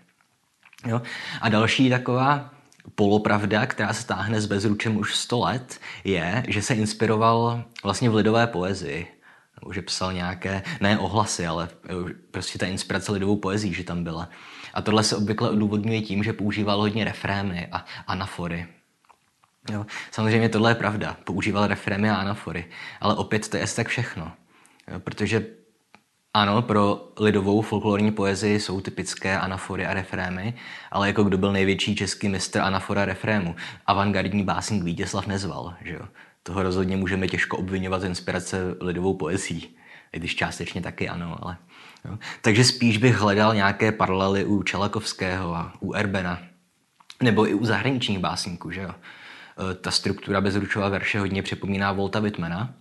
Jo? 0.88 1.02
A 1.42 1.50
další 1.50 1.90
taková 1.90 2.52
polopravda, 2.96 3.66
která 3.66 3.94
se 3.94 4.08
táhne 4.08 4.42
s 4.42 4.46
Bezručem 4.46 4.98
už 4.98 5.16
100 5.16 5.40
let, 5.40 5.80
je, 6.04 6.44
že 6.48 6.62
se 6.62 6.74
inspiroval 6.74 7.64
vlastně 7.84 8.10
v 8.10 8.16
lidové 8.16 8.48
poezii. 8.48 9.08
Že 9.72 9.82
psal 9.82 10.14
nějaké, 10.14 10.64
ne 10.82 11.00
ohlasy, 11.00 11.48
ale 11.48 11.70
prostě 12.32 12.60
ta 12.60 12.66
inspirace 12.66 13.12
lidovou 13.12 13.36
poezí, 13.38 13.74
že 13.74 13.84
tam 13.84 14.04
byla. 14.04 14.30
A 14.74 14.82
tohle 14.82 15.04
se 15.04 15.16
obvykle 15.16 15.50
odůvodňuje 15.50 16.02
tím, 16.02 16.24
že 16.24 16.34
používal 16.34 16.80
hodně 16.80 17.04
refrémy 17.04 17.68
a 17.72 17.86
anafory. 18.08 18.68
Jo. 19.72 19.86
Samozřejmě 20.12 20.50
tohle 20.50 20.72
je 20.72 20.76
pravda. 20.76 21.18
Používal 21.24 21.68
refrémy 21.68 22.10
a 22.10 22.16
anafory. 22.16 22.66
Ale 23.02 23.16
opět 23.16 23.50
to 23.50 23.58
je 23.58 23.66
tak 23.76 23.88
všechno. 23.88 24.32
Jo, 24.92 25.00
protože 25.00 25.46
ano, 26.34 26.62
pro 26.62 27.12
lidovou 27.20 27.62
folklorní 27.62 28.12
poezii 28.12 28.60
jsou 28.60 28.82
typické 28.82 29.40
anafory 29.40 29.86
a 29.86 29.94
refrémy, 29.94 30.54
ale 30.92 31.08
jako 31.08 31.24
kdo 31.24 31.38
byl 31.38 31.52
největší 31.52 31.96
český 31.96 32.30
mistr 32.30 32.60
anafora 32.60 33.06
refrému? 33.06 33.56
Avantgardní 33.86 34.44
básník 34.44 34.84
Vítězslav 34.84 35.28
Nezval, 35.28 35.74
že 35.82 35.94
jo? 35.94 36.08
Toho 36.44 36.64
rozhodně 36.64 36.98
můžeme 36.98 37.28
těžko 37.28 37.58
obvinovat 37.58 38.02
z 38.02 38.04
inspirace 38.06 38.58
lidovou 38.82 39.14
poezí, 39.14 39.78
i 40.14 40.20
když 40.20 40.36
částečně 40.36 40.82
taky 40.82 41.10
ano, 41.10 41.38
ale... 41.42 41.58
Jo. 42.06 42.18
Takže 42.42 42.64
spíš 42.64 42.98
bych 42.98 43.16
hledal 43.16 43.56
nějaké 43.56 43.92
paralely 43.92 44.46
u 44.46 44.64
Čelakovského 44.64 45.56
a 45.56 45.74
u 45.80 45.94
Erbena, 45.94 46.40
nebo 47.24 47.50
i 47.50 47.54
u 47.54 47.66
zahraničních 47.66 48.20
básníků, 48.20 48.72
že 48.72 48.82
jo? 48.82 48.92
E, 48.92 49.76
ta 49.76 49.92
struktura 49.92 50.42
bezručová 50.42 50.90
verše 50.90 51.20
hodně 51.20 51.44
připomíná 51.44 51.92
Volta 51.92 52.20
Whitmana, 52.20 52.74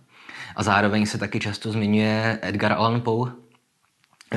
a 0.55 0.63
zároveň 0.63 1.05
se 1.05 1.17
taky 1.17 1.39
často 1.39 1.71
zmiňuje 1.71 2.39
Edgar 2.41 2.73
Allan 2.73 3.01
Poe, 3.01 3.31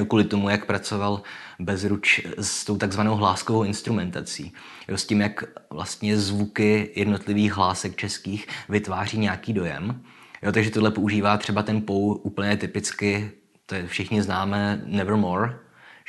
kvůli 0.09 0.25
tomu, 0.25 0.49
jak 0.49 0.67
pracoval 0.67 1.23
bezruč 1.59 2.21
s 2.39 2.65
tou 2.65 2.77
takzvanou 2.77 3.17
hláskovou 3.17 3.65
instrumentací. 3.65 4.53
Jo, 4.89 4.97
s 4.97 5.07
tím, 5.07 5.21
jak 5.21 5.45
vlastně 5.71 6.19
zvuky 6.19 6.91
jednotlivých 6.97 7.53
hlásek 7.53 7.97
českých 7.97 8.49
vytváří 8.69 9.19
nějaký 9.19 9.53
dojem. 9.53 10.03
Jo, 10.43 10.53
takže 10.53 10.71
tohle 10.71 10.91
používá 10.91 11.37
třeba 11.37 11.63
ten 11.63 11.83
Poe 11.83 12.19
úplně 12.23 12.57
typicky, 12.57 13.31
to 13.67 13.75
je 13.75 13.87
všichni 13.87 14.23
známe 14.23 14.83
Nevermore, 14.85 15.59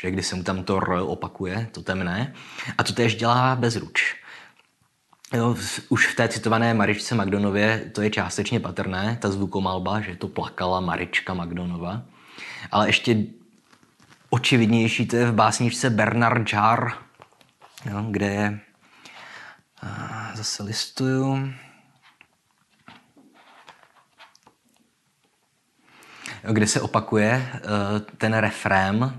že 0.02 0.12
když 0.12 0.28
se 0.28 0.36
mu 0.36 0.44
tam 0.44 0.64
to 0.64 0.78
R 0.78 0.90
opakuje, 1.02 1.68
to 1.72 1.82
temné. 1.82 2.34
A 2.78 2.84
to 2.84 2.94
tež 2.94 3.16
dělá 3.16 3.56
bezruč. 3.56 4.16
Jo, 5.34 5.56
už 5.90 6.08
v 6.08 6.16
té 6.16 6.28
citované 6.28 6.74
Maričce 6.74 7.16
Magdonově 7.16 7.92
to 7.94 8.02
je 8.02 8.10
částečně 8.10 8.60
patrné, 8.60 9.18
ta 9.22 9.32
zvukomalba, 9.32 10.02
že 10.02 10.16
to 10.16 10.28
plakala 10.28 10.80
Marička 10.80 11.34
Magdonova. 11.34 12.02
Ale 12.72 12.90
ještě 12.90 13.18
očividnější 14.30 15.08
to 15.08 15.16
je 15.16 15.32
v 15.32 15.34
básničce 15.34 15.90
Bernard 15.90 16.54
Jar, 16.54 16.94
jo, 17.86 18.06
kde 18.10 18.26
je, 18.26 18.60
zase 20.34 20.64
listuju, 20.64 21.54
kde 26.52 26.68
se 26.68 26.82
opakuje 26.82 27.32
e, 27.32 27.60
ten 28.18 28.34
refrém 28.34 29.04
e, 29.04 29.14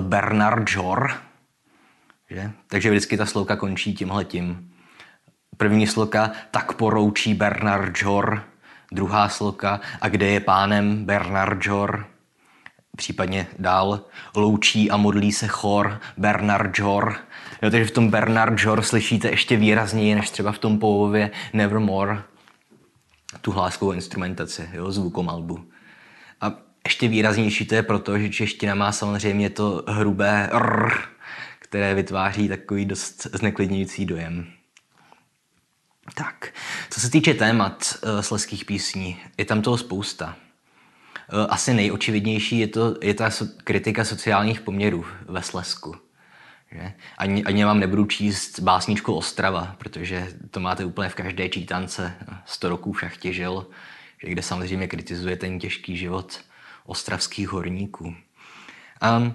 Bernard 0.00 0.70
Jor, 0.70 1.12
že? 2.30 2.50
Takže 2.68 2.90
vždycky 2.90 3.16
ta 3.16 3.26
slouka 3.26 3.56
končí 3.56 3.94
tímhletím. 3.94 4.70
První 5.56 5.86
sloka 5.86 6.30
tak 6.50 6.72
poroučí 6.72 7.34
Bernard 7.34 7.92
Jor, 8.02 8.44
druhá 8.92 9.28
sloka 9.28 9.80
a 10.00 10.08
kde 10.08 10.26
je 10.26 10.40
pánem 10.40 11.04
Bernard 11.04 11.66
Jor, 11.66 12.06
případně 12.96 13.46
dál 13.58 14.00
loučí 14.36 14.90
a 14.90 14.96
modlí 14.96 15.32
se 15.32 15.46
chor 15.46 16.00
Bernard 16.16 16.78
Jor. 16.78 17.16
Jo, 17.62 17.70
takže 17.70 17.84
v 17.84 17.90
tom 17.90 18.10
Bernard 18.10 18.54
Jor 18.58 18.82
slyšíte 18.82 19.30
ještě 19.30 19.56
výrazněji 19.56 20.14
než 20.14 20.30
třeba 20.30 20.52
v 20.52 20.58
tom 20.58 20.78
polově 20.78 21.30
Nevermore 21.52 22.22
tu 23.40 23.50
hláskovou 23.50 23.92
instrumentaci, 23.92 24.68
jo, 24.72 24.92
zvukomalbu. 24.92 25.68
A 26.40 26.52
ještě 26.84 27.08
výraznější 27.08 27.66
to 27.66 27.74
je 27.74 27.82
proto, 27.82 28.18
že 28.18 28.28
čeština 28.28 28.74
má 28.74 28.92
samozřejmě 28.92 29.50
to 29.50 29.84
hrubé 29.88 30.50
r, 30.52 30.90
které 31.58 31.94
vytváří 31.94 32.48
takový 32.48 32.84
dost 32.84 33.26
zneklidňující 33.32 34.06
dojem. 34.06 34.46
Tak, 36.14 36.54
co 36.90 37.00
se 37.00 37.10
týče 37.10 37.34
témat 37.34 37.98
uh, 38.02 38.20
sleských 38.20 38.64
písní, 38.64 39.20
je 39.38 39.44
tam 39.44 39.62
toho 39.62 39.78
spousta. 39.78 40.36
Uh, 41.32 41.46
asi 41.48 41.74
nejočividnější 41.74 42.58
je, 42.58 42.68
to, 42.68 42.96
je 43.02 43.14
ta 43.14 43.30
so, 43.30 43.52
kritika 43.64 44.04
sociálních 44.04 44.60
poměrů 44.60 45.04
ve 45.28 45.42
Slesku. 45.42 45.96
Že? 46.72 46.92
Ani, 47.18 47.44
ani 47.44 47.64
vám 47.64 47.80
nebudu 47.80 48.06
číst 48.06 48.60
básničku 48.60 49.14
Ostrava, 49.14 49.76
protože 49.78 50.28
to 50.50 50.60
máte 50.60 50.84
úplně 50.84 51.08
v 51.08 51.14
každé 51.14 51.48
čítance. 51.48 52.14
100 52.46 52.68
roků 52.68 52.92
v 52.92 53.00
šachtě 53.00 53.32
žil, 53.32 53.66
že 54.24 54.30
kde 54.30 54.42
samozřejmě 54.42 54.88
kritizuje 54.88 55.36
ten 55.36 55.58
těžký 55.58 55.96
život 55.96 56.40
ostravských 56.86 57.48
horníků. 57.48 58.04
Um, 58.04 59.34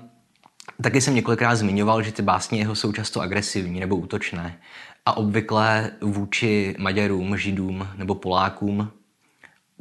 taky 0.84 1.02
jsem 1.02 1.16
několikrát 1.16 1.56
zmiňoval, 1.56 2.04
že 2.04 2.12
ty 2.12 2.22
básně 2.22 2.60
jeho 2.60 2.76
jsou 2.76 2.92
často 2.92 3.22
agresivní 3.22 3.80
nebo 3.80 3.96
útočné 3.96 4.60
a 5.06 5.18
obvykle 5.18 5.92
vůči 6.02 6.76
Maďarům, 6.80 7.38
Židům 7.38 7.88
nebo 7.96 8.16
Polákům, 8.16 8.92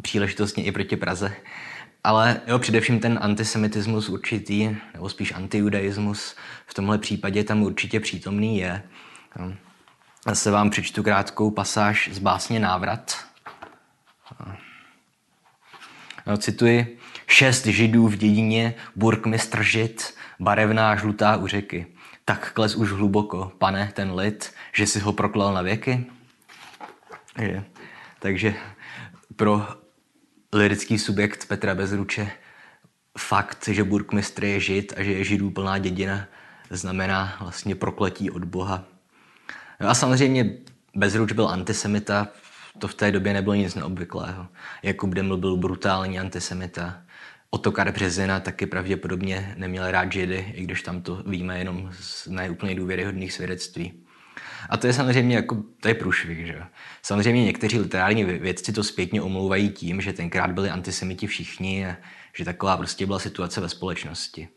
příležitostně 0.02 0.64
i 0.64 0.72
proti 0.72 0.96
Praze. 0.96 1.36
Ale 2.04 2.40
jo, 2.46 2.58
především 2.58 3.00
ten 3.00 3.18
antisemitismus 3.22 4.08
určitý, 4.08 4.76
nebo 4.94 5.08
spíš 5.08 5.32
antijudaismus 5.32 6.36
v 6.66 6.74
tomhle 6.74 6.98
případě 6.98 7.44
tam 7.44 7.62
určitě 7.62 8.00
přítomný 8.00 8.58
je. 8.58 8.82
Já 10.26 10.34
se 10.34 10.50
vám 10.50 10.70
přečtu 10.70 11.02
krátkou 11.02 11.50
pasáž 11.50 12.10
z 12.12 12.18
básně 12.18 12.60
Návrat. 12.60 13.16
No, 16.26 16.36
cituji. 16.36 16.98
Šest 17.26 17.66
židů 17.66 18.08
v 18.08 18.16
dědině, 18.16 18.74
burkmistr 18.96 19.62
žid, 19.62 20.14
barevná 20.40 20.96
žlutá 20.96 21.36
u 21.36 21.46
řeky. 21.46 21.86
Tak 22.24 22.52
kles 22.52 22.74
už 22.76 22.90
hluboko, 22.90 23.52
pane, 23.58 23.90
ten 23.94 24.14
lid, 24.14 24.52
že 24.72 24.86
si 24.86 25.00
ho 25.00 25.12
proklal 25.12 25.54
na 25.54 25.62
věky? 25.62 26.06
Je. 27.38 27.64
Takže 28.18 28.54
pro 29.36 29.68
lirický 30.52 30.98
subjekt 30.98 31.48
Petra 31.48 31.74
Bezruče 31.74 32.30
fakt, 33.18 33.68
že 33.68 33.84
burkmistr 33.84 34.44
je 34.44 34.60
žid 34.60 34.92
a 34.96 35.02
že 35.02 35.12
je 35.12 35.24
židů 35.24 35.50
plná 35.50 35.78
dědina, 35.78 36.26
znamená 36.70 37.36
vlastně 37.40 37.74
prokletí 37.74 38.30
od 38.30 38.44
Boha. 38.44 38.84
No 39.80 39.88
a 39.88 39.94
samozřejmě 39.94 40.56
Bezruč 40.94 41.32
byl 41.32 41.48
antisemita, 41.48 42.28
to 42.78 42.88
v 42.88 42.94
té 42.94 43.12
době 43.12 43.32
nebylo 43.32 43.54
nic 43.54 43.74
neobvyklého. 43.74 44.46
Jakub 44.82 45.14
Deml 45.14 45.36
byl 45.36 45.56
brutální 45.56 46.18
antisemita. 46.20 47.02
Otokar 47.50 47.92
Březina 47.92 48.40
taky 48.40 48.66
pravděpodobně 48.66 49.54
neměl 49.58 49.90
rád 49.90 50.12
židy, 50.12 50.52
i 50.54 50.64
když 50.64 50.82
tam 50.82 51.02
to 51.02 51.22
víme 51.26 51.58
jenom 51.58 51.90
z 51.92 52.26
neúplně 52.26 52.74
důvěryhodných 52.74 53.32
svědectví. 53.32 53.92
A 54.68 54.76
to 54.76 54.86
je 54.86 54.92
samozřejmě 54.92 55.36
jako, 55.36 55.62
to 55.80 55.88
je 55.88 55.94
průšvih, 55.94 56.46
že 56.46 56.62
Samozřejmě 57.02 57.44
někteří 57.44 57.78
literární 57.78 58.24
vědci 58.24 58.72
to 58.72 58.84
zpětně 58.84 59.22
omlouvají 59.22 59.70
tím, 59.70 60.00
že 60.00 60.12
tenkrát 60.12 60.50
byli 60.50 60.70
antisemiti 60.70 61.26
všichni 61.26 61.86
a 61.86 61.96
že 62.36 62.44
taková 62.44 62.76
prostě 62.76 63.06
byla 63.06 63.18
situace 63.18 63.60
ve 63.60 63.68
společnosti. 63.68 64.48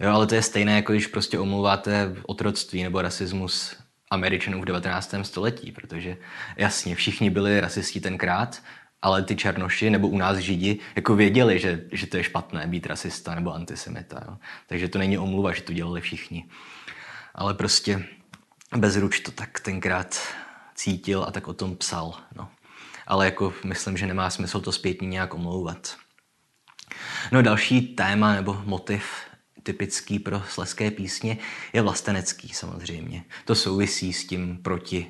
Jo, 0.00 0.10
ale 0.10 0.26
to 0.26 0.34
je 0.34 0.42
stejné, 0.42 0.76
jako 0.76 0.92
když 0.92 1.06
prostě 1.06 1.38
omlouváte 1.38 2.14
otroctví 2.26 2.82
nebo 2.82 3.02
rasismus 3.02 3.76
Američanů 4.12 4.62
v 4.62 4.64
19. 4.64 5.14
století, 5.22 5.72
protože 5.72 6.16
jasně, 6.56 6.94
všichni 6.94 7.30
byli 7.30 7.60
rasisti 7.60 8.00
tenkrát, 8.00 8.62
ale 9.02 9.22
ty 9.22 9.36
černoši 9.36 9.90
nebo 9.90 10.08
u 10.08 10.18
nás 10.18 10.38
židi 10.38 10.78
jako 10.96 11.16
věděli, 11.16 11.58
že, 11.58 11.84
že 11.92 12.06
to 12.06 12.16
je 12.16 12.24
špatné 12.24 12.66
být 12.66 12.86
rasista 12.86 13.34
nebo 13.34 13.54
antisemita. 13.54 14.24
Jo. 14.28 14.36
Takže 14.66 14.88
to 14.88 14.98
není 14.98 15.18
omluva, 15.18 15.52
že 15.52 15.62
to 15.62 15.72
dělali 15.72 16.00
všichni. 16.00 16.44
Ale 17.34 17.54
prostě 17.54 18.04
Bezruč 18.76 19.20
to 19.20 19.30
tak 19.30 19.60
tenkrát 19.60 20.20
cítil 20.74 21.24
a 21.28 21.30
tak 21.30 21.48
o 21.48 21.52
tom 21.52 21.76
psal. 21.76 22.14
No. 22.36 22.48
Ale 23.06 23.24
jako 23.24 23.54
myslím, 23.64 23.96
že 23.96 24.06
nemá 24.06 24.30
smysl 24.30 24.60
to 24.60 24.72
zpětně 24.72 25.08
nějak 25.08 25.34
omlouvat. 25.34 25.96
No 27.32 27.42
další 27.42 27.80
téma 27.80 28.32
nebo 28.34 28.62
motiv, 28.64 29.04
typický 29.62 30.18
pro 30.18 30.42
sleské 30.48 30.90
písně, 30.90 31.38
je 31.72 31.82
vlastenecký 31.82 32.48
samozřejmě. 32.48 33.24
To 33.44 33.54
souvisí 33.54 34.12
s 34.12 34.26
tím 34.26 34.58
proti 34.62 35.06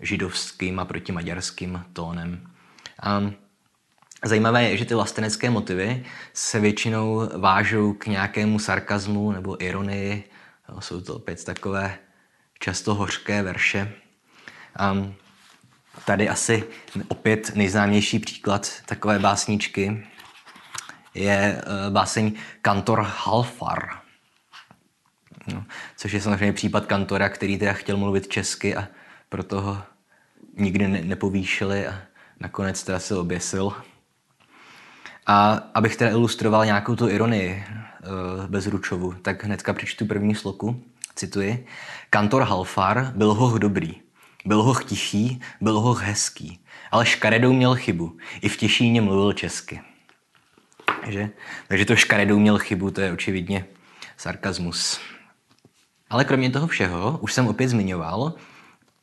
židovským 0.00 0.80
a 0.80 0.84
proti 0.84 1.12
maďarským 1.12 1.84
tónem. 1.92 2.50
A 3.02 3.22
zajímavé 4.24 4.64
je, 4.64 4.76
že 4.76 4.84
ty 4.84 4.94
vlastenecké 4.94 5.50
motivy 5.50 6.04
se 6.32 6.60
většinou 6.60 7.30
vážou 7.38 7.92
k 7.92 8.06
nějakému 8.06 8.58
sarkazmu 8.58 9.32
nebo 9.32 9.64
ironii. 9.64 10.24
Jsou 10.78 11.00
to 11.00 11.14
opět 11.14 11.44
takové 11.44 11.98
často 12.58 12.94
hořké 12.94 13.42
verše. 13.42 13.92
A 14.76 14.96
tady 16.04 16.28
asi 16.28 16.64
opět 17.08 17.52
nejznámější 17.54 18.18
příklad 18.18 18.72
takové 18.86 19.18
básničky 19.18 20.06
je 21.14 21.62
eh, 21.62 21.90
báseň 21.90 22.32
Kantor 22.62 23.00
Halfar. 23.00 23.88
No, 25.54 25.64
což 25.96 26.12
je 26.12 26.20
samozřejmě 26.20 26.52
případ 26.52 26.86
kantora, 26.86 27.28
který 27.28 27.58
teda 27.58 27.72
chtěl 27.72 27.96
mluvit 27.96 28.28
česky 28.28 28.76
a 28.76 28.88
proto 29.28 29.60
ho 29.60 29.82
nikdy 30.56 30.88
ne- 30.88 31.04
nepovýšili 31.04 31.86
a 31.86 32.02
nakonec 32.40 32.82
teda 32.82 32.98
se 32.98 33.16
oběsil. 33.16 33.72
A 35.26 35.52
abych 35.74 35.96
teda 35.96 36.10
ilustroval 36.10 36.64
nějakou 36.66 36.96
tu 36.96 37.08
ironii 37.08 37.64
uh, 37.66 38.46
bez 38.46 38.66
Ručovu, 38.66 39.12
tak 39.12 39.44
hnedka 39.44 39.72
přečtu 39.72 40.06
první 40.06 40.34
sloku, 40.34 40.82
cituji. 41.14 41.66
Kantor 42.10 42.42
Halfar 42.42 43.12
byl 43.16 43.34
hoch 43.34 43.58
dobrý, 43.58 43.94
byl 44.44 44.62
hoch 44.62 44.84
tichý, 44.84 45.40
byl 45.60 45.80
hoch 45.80 46.02
hezký, 46.02 46.64
ale 46.90 47.06
škaredou 47.06 47.52
měl 47.52 47.74
chybu, 47.74 48.16
i 48.40 48.48
v 48.48 48.56
Těšíně 48.56 49.00
mluvil 49.00 49.32
česky. 49.32 49.80
Takže, 51.04 51.30
takže 51.68 51.84
to 51.84 51.96
škaredou 51.96 52.38
měl 52.38 52.58
chybu, 52.58 52.90
to 52.90 53.00
je 53.00 53.12
očividně 53.12 53.66
sarkazmus. 54.16 55.00
Ale 56.10 56.24
kromě 56.24 56.50
toho 56.50 56.66
všeho, 56.66 57.18
už 57.22 57.32
jsem 57.32 57.46
opět 57.48 57.68
zmiňoval, 57.68 58.34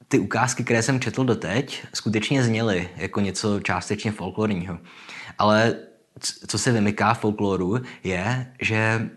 ty 0.08 0.20
ukázky, 0.20 0.64
které 0.64 0.82
jsem 0.84 1.00
četl 1.00 1.24
doteď, 1.24 1.86
skutečně 1.94 2.44
zněly 2.44 2.90
jako 2.96 3.20
něco 3.20 3.60
částečně 3.60 4.12
folklorního. 4.12 4.80
Ale 5.38 5.76
co 6.48 6.58
se 6.58 6.72
vymyká 6.72 7.14
folkloru, 7.14 7.82
je, 8.04 8.54
že 8.62 8.76
e, 8.76 9.10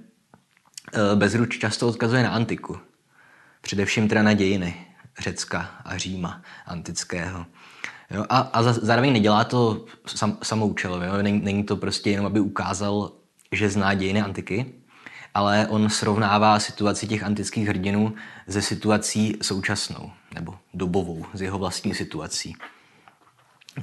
Bezruč 1.14 1.58
často 1.58 1.88
odkazuje 1.88 2.22
na 2.22 2.30
antiku. 2.30 2.78
Především 3.60 4.08
teda 4.08 4.22
na 4.22 4.32
dějiny 4.32 4.86
Řecka 5.18 5.70
a 5.84 5.96
Říma 5.96 6.42
antického. 6.66 7.46
Jo, 8.12 8.26
a, 8.28 8.38
a 8.38 8.62
zároveň 8.62 9.12
nedělá 9.12 9.44
to 9.44 9.84
sam, 10.06 10.38
samoučelově. 10.42 11.08
Jo? 11.08 11.22
Není, 11.22 11.40
není 11.40 11.64
to 11.64 11.76
prostě 11.76 12.10
jenom, 12.10 12.26
aby 12.26 12.40
ukázal, 12.40 13.12
že 13.52 13.70
zná 13.70 13.94
dějiny 13.94 14.22
antiky, 14.22 14.66
ale 15.34 15.66
on 15.70 15.90
srovnává 15.90 16.60
situaci 16.60 17.06
těch 17.06 17.22
antických 17.22 17.68
hrdinů 17.68 18.14
ze 18.46 18.62
situací 18.62 19.36
současnou 19.42 20.10
nebo 20.34 20.54
dobovou, 20.74 21.26
z 21.34 21.42
jeho 21.42 21.58
vlastní 21.58 21.94
situací. 21.94 22.56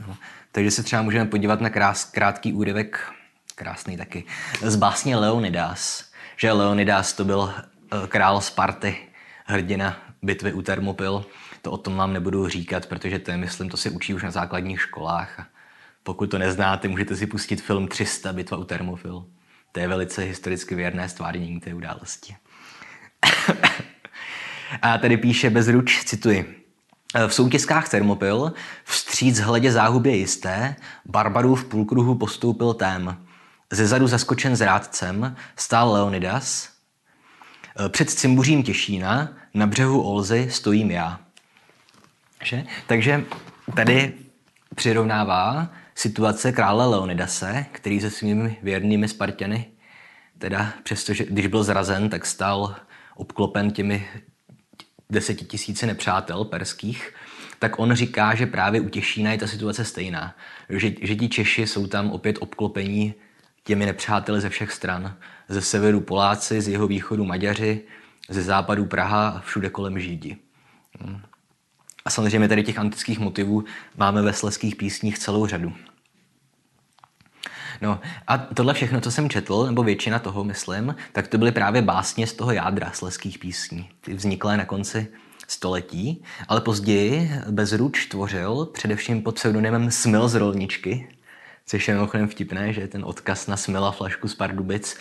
No. 0.08 0.18
Takže 0.52 0.72
se 0.72 0.84
třeba 0.84 1.02
můžeme 1.02 1.26
podívat 1.26 1.62
na 1.62 1.70
krás, 1.70 2.06
krátký 2.06 2.54
úryvek, 2.54 3.12
krásný 3.56 3.98
taky, 3.98 4.24
z 4.62 4.76
básně 4.76 5.18
Leonidas. 5.18 6.06
Že 6.38 6.52
Leonidas 6.52 7.14
to 7.14 7.26
byl 7.26 7.54
eh, 7.54 8.08
král 8.08 8.42
Sparty, 8.42 8.98
hrdina 9.46 9.98
bitvy 10.22 10.54
u 10.54 10.62
Termopil. 10.62 11.26
To 11.62 11.72
o 11.72 11.78
tom 11.78 11.96
vám 11.96 12.14
nebudu 12.14 12.48
říkat, 12.48 12.86
protože 12.86 13.20
to 13.20 13.32
je, 13.32 13.38
myslím, 13.38 13.70
to 13.70 13.78
se 13.78 13.90
učí 13.90 14.14
už 14.14 14.24
na 14.24 14.32
základních 14.32 14.82
školách. 14.82 15.40
A 15.40 15.48
pokud 16.04 16.32
to 16.32 16.38
neznáte, 16.38 16.88
můžete 16.88 17.16
si 17.16 17.28
pustit 17.28 17.62
film 17.62 17.88
300 17.88 18.34
bitva 18.34 18.58
u 18.58 18.64
Termopil. 18.64 19.26
To 19.72 19.80
je 19.80 19.88
velice 19.88 20.22
historicky 20.22 20.76
věrné 20.76 21.10
stvárnění 21.10 21.60
té 21.60 21.74
události. 21.74 22.36
a 24.82 24.98
tady 24.98 25.18
píše 25.18 25.50
Bezruč, 25.50 26.04
cituji. 26.04 26.66
V 27.28 27.34
soutězkách 27.34 27.90
Thermopyl 27.90 28.54
vstříc 28.84 29.40
hledě 29.40 29.72
záhubě 29.72 30.16
jisté, 30.16 30.76
Barbarů 31.06 31.56
v 31.56 31.66
půlkruhu 31.66 32.16
postoupil 32.16 32.74
tém. 32.74 33.26
Ze 33.72 33.88
zadu 33.88 34.08
zaskočen 34.08 34.56
zrádcem 34.56 35.36
stál 35.56 35.92
Leonidas. 35.94 36.70
Před 37.90 38.10
cimbuřím 38.10 38.64
Těšína 38.64 39.30
na 39.54 39.68
břehu 39.68 40.02
Olzy 40.02 40.48
stojím 40.52 40.92
já. 40.92 41.20
Že? 42.44 42.64
Takže 42.88 43.26
tady 43.76 44.14
přirovnává 44.76 45.70
situace 45.96 46.52
krále 46.52 46.88
Leonidase, 46.88 47.66
který 47.72 48.02
se 48.02 48.10
svými 48.10 48.58
věrnými 48.64 49.08
Spartany, 49.08 49.66
teda 50.38 50.74
přestože 50.84 51.26
když 51.26 51.48
byl 51.48 51.64
zrazen, 51.64 52.10
tak 52.10 52.26
stal 52.26 52.76
obklopen 53.16 53.72
těmi 53.72 54.08
desetitisíci 55.10 55.86
nepřátel 55.86 56.46
perských, 56.46 57.14
tak 57.60 57.80
on 57.80 57.94
říká, 57.94 58.36
že 58.36 58.46
právě 58.46 58.82
u 58.82 58.90
Těšína 58.90 59.32
je 59.32 59.38
ta 59.38 59.48
situace 59.48 59.86
stejná. 59.86 60.36
Že, 60.70 60.92
že 61.02 61.16
ti 61.16 61.30
Češi 61.30 61.68
jsou 61.68 61.88
tam 61.88 62.12
opět 62.12 62.38
obklopení 62.40 63.14
těmi 63.64 63.86
nepřáteli 63.86 64.42
ze 64.42 64.50
všech 64.50 64.72
stran. 64.72 65.18
Ze 65.48 65.62
severu 65.62 66.02
Poláci, 66.02 66.62
z 66.62 66.68
jeho 66.68 66.88
východu 66.88 67.26
Maďaři, 67.26 67.82
ze 68.30 68.42
západu 68.42 68.86
Praha 68.86 69.30
a 69.30 69.40
všude 69.40 69.70
kolem 69.70 70.00
Židi. 70.00 70.38
A 72.10 72.12
samozřejmě 72.12 72.48
tady 72.48 72.64
těch 72.64 72.80
antických 72.80 73.20
motivů 73.20 73.64
máme 73.98 74.22
ve 74.22 74.34
sleských 74.34 74.76
písních 74.76 75.20
celou 75.20 75.46
řadu. 75.46 75.74
No 77.82 78.00
a 78.28 78.38
tohle 78.38 78.74
všechno, 78.74 79.02
co 79.02 79.12
jsem 79.12 79.30
četl, 79.30 79.66
nebo 79.66 79.84
většina 79.84 80.20
toho, 80.20 80.44
myslím, 80.44 80.96
tak 81.12 81.28
to 81.28 81.38
byly 81.38 81.52
právě 81.52 81.82
básně 81.82 82.28
z 82.28 82.34
toho 82.34 82.52
jádra 82.52 82.92
sleských 82.94 83.40
písní. 83.40 83.90
Ty 84.02 84.14
vzniklé 84.14 84.58
na 84.58 84.66
konci 84.66 85.08
století, 85.48 86.24
ale 86.48 86.62
později 86.62 87.32
Bezruč 87.50 88.06
tvořil 88.06 88.66
především 88.66 89.22
pod 89.22 89.36
pseudonymem 89.36 89.92
Smil 89.92 90.28
z 90.28 90.36
rolničky, 90.36 91.10
což 91.66 91.88
je 91.88 91.94
mimochodem 91.94 92.28
vtipné, 92.28 92.74
že 92.74 92.82
je 92.82 92.88
ten 92.88 93.06
odkaz 93.06 93.48
na 93.48 93.58
Smila 93.58 93.92
flašku 93.92 94.28
z 94.28 94.36
Pardubic 94.36 94.98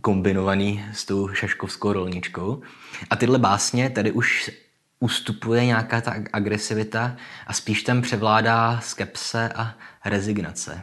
kombinovaný 0.00 0.84
s 0.92 1.04
tou 1.04 1.28
šaškovskou 1.28 1.92
rolničkou. 1.92 2.62
A 3.10 3.16
tyhle 3.16 3.38
básně 3.38 3.90
tady 3.90 4.12
už 4.12 4.50
ustupuje 5.00 5.66
nějaká 5.66 6.00
ta 6.00 6.14
agresivita 6.32 7.16
a 7.46 7.52
spíš 7.52 7.82
tam 7.82 8.02
převládá 8.02 8.80
skepse 8.80 9.52
a 9.54 9.74
rezignace. 10.04 10.82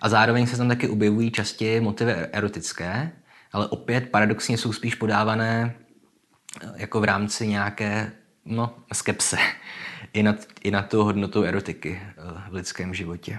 A 0.00 0.08
zároveň 0.08 0.46
se 0.46 0.56
tam 0.56 0.68
taky 0.68 0.88
objevují 0.88 1.30
častěji 1.30 1.80
motivy 1.80 2.12
erotické, 2.12 3.12
ale 3.52 3.66
opět 3.66 4.10
paradoxně 4.10 4.58
jsou 4.58 4.72
spíš 4.72 4.94
podávané 4.94 5.74
eh, 6.62 6.72
jako 6.76 7.00
v 7.00 7.04
rámci 7.04 7.48
nějaké 7.48 8.12
no, 8.44 8.74
skepse 8.92 9.36
i 10.12 10.22
nad, 10.22 10.36
i 10.62 10.70
nad 10.70 10.88
tou 10.88 11.04
hodnotou 11.04 11.42
erotiky 11.42 12.00
eh, 12.02 12.14
v 12.50 12.54
lidském 12.54 12.94
životě. 12.94 13.38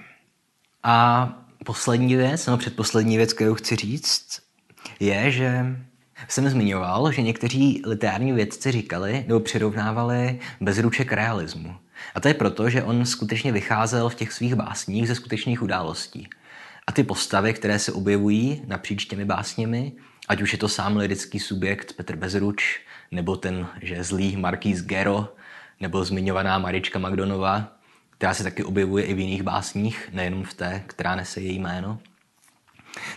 A 0.83 1.27
poslední 1.65 2.15
věc, 2.15 2.47
no 2.47 2.57
předposlední 2.57 3.17
věc, 3.17 3.33
kterou 3.33 3.53
chci 3.55 3.75
říct, 3.75 4.41
je, 4.99 5.31
že 5.31 5.65
jsem 6.27 6.49
zmiňoval, 6.49 7.11
že 7.11 7.21
někteří 7.21 7.81
literární 7.85 8.33
vědci 8.33 8.71
říkali 8.71 9.25
nebo 9.27 9.39
přirovnávali 9.39 10.39
bezruče 10.61 11.05
k 11.05 11.13
realismu. 11.13 11.75
A 12.15 12.19
to 12.19 12.27
je 12.27 12.33
proto, 12.33 12.69
že 12.69 12.83
on 12.83 13.05
skutečně 13.05 13.51
vycházel 13.51 14.09
v 14.09 14.15
těch 14.15 14.33
svých 14.33 14.55
básních 14.55 15.07
ze 15.07 15.15
skutečných 15.15 15.61
událostí. 15.61 16.29
A 16.87 16.91
ty 16.91 17.03
postavy, 17.03 17.53
které 17.53 17.79
se 17.79 17.91
objevují 17.91 18.61
napříč 18.67 19.05
těmi 19.05 19.25
básněmi, 19.25 19.91
ať 20.27 20.41
už 20.41 20.51
je 20.51 20.57
to 20.57 20.69
sám 20.69 20.97
lirický 20.97 21.39
subjekt 21.39 21.93
Petr 21.93 22.15
Bezruč, 22.15 22.79
nebo 23.11 23.35
ten, 23.35 23.67
že 23.81 24.03
zlý 24.03 24.37
Markýz 24.37 24.81
Gero, 24.81 25.33
nebo 25.79 26.05
zmiňovaná 26.05 26.57
Marička 26.57 26.99
Magdonová, 26.99 27.77
která 28.17 28.33
se 28.33 28.43
taky 28.43 28.63
objevuje 28.63 29.05
i 29.05 29.13
v 29.13 29.19
jiných 29.19 29.43
básních, 29.43 30.09
nejenom 30.13 30.43
v 30.43 30.53
té, 30.53 30.83
která 30.87 31.15
nese 31.15 31.41
její 31.41 31.59
jméno, 31.59 31.99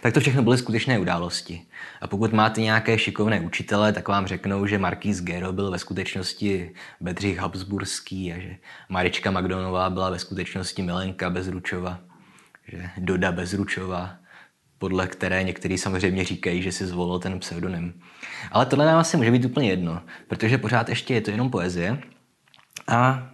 tak 0.00 0.14
to 0.14 0.20
všechno 0.20 0.42
byly 0.42 0.58
skutečné 0.58 0.98
události. 0.98 1.62
A 2.00 2.06
pokud 2.06 2.32
máte 2.32 2.60
nějaké 2.60 2.98
šikovné 2.98 3.40
učitele, 3.40 3.92
tak 3.92 4.08
vám 4.08 4.26
řeknou, 4.26 4.66
že 4.66 4.78
Markýz 4.78 5.22
Gero 5.22 5.52
byl 5.52 5.70
ve 5.70 5.78
skutečnosti 5.78 6.74
Bedřich 7.00 7.38
Habsburský 7.38 8.32
a 8.32 8.38
že 8.38 8.56
Marička 8.88 9.30
Magdonová 9.30 9.90
byla 9.90 10.10
ve 10.10 10.18
skutečnosti 10.18 10.82
Milenka 10.82 11.30
Bezručova, 11.30 11.98
že 12.68 12.90
Doda 12.98 13.32
Bezručová, 13.32 14.16
podle 14.78 15.06
které 15.06 15.42
někteří 15.42 15.78
samozřejmě 15.78 16.24
říkají, 16.24 16.62
že 16.62 16.72
si 16.72 16.86
zvolil 16.86 17.18
ten 17.18 17.38
pseudonym. 17.38 18.00
Ale 18.52 18.66
tohle 18.66 18.86
nám 18.86 18.98
asi 18.98 19.16
může 19.16 19.30
být 19.30 19.44
úplně 19.44 19.70
jedno, 19.70 20.02
protože 20.28 20.58
pořád 20.58 20.88
ještě 20.88 21.14
je 21.14 21.20
to 21.20 21.30
jenom 21.30 21.50
poezie 21.50 21.98
a 22.88 23.30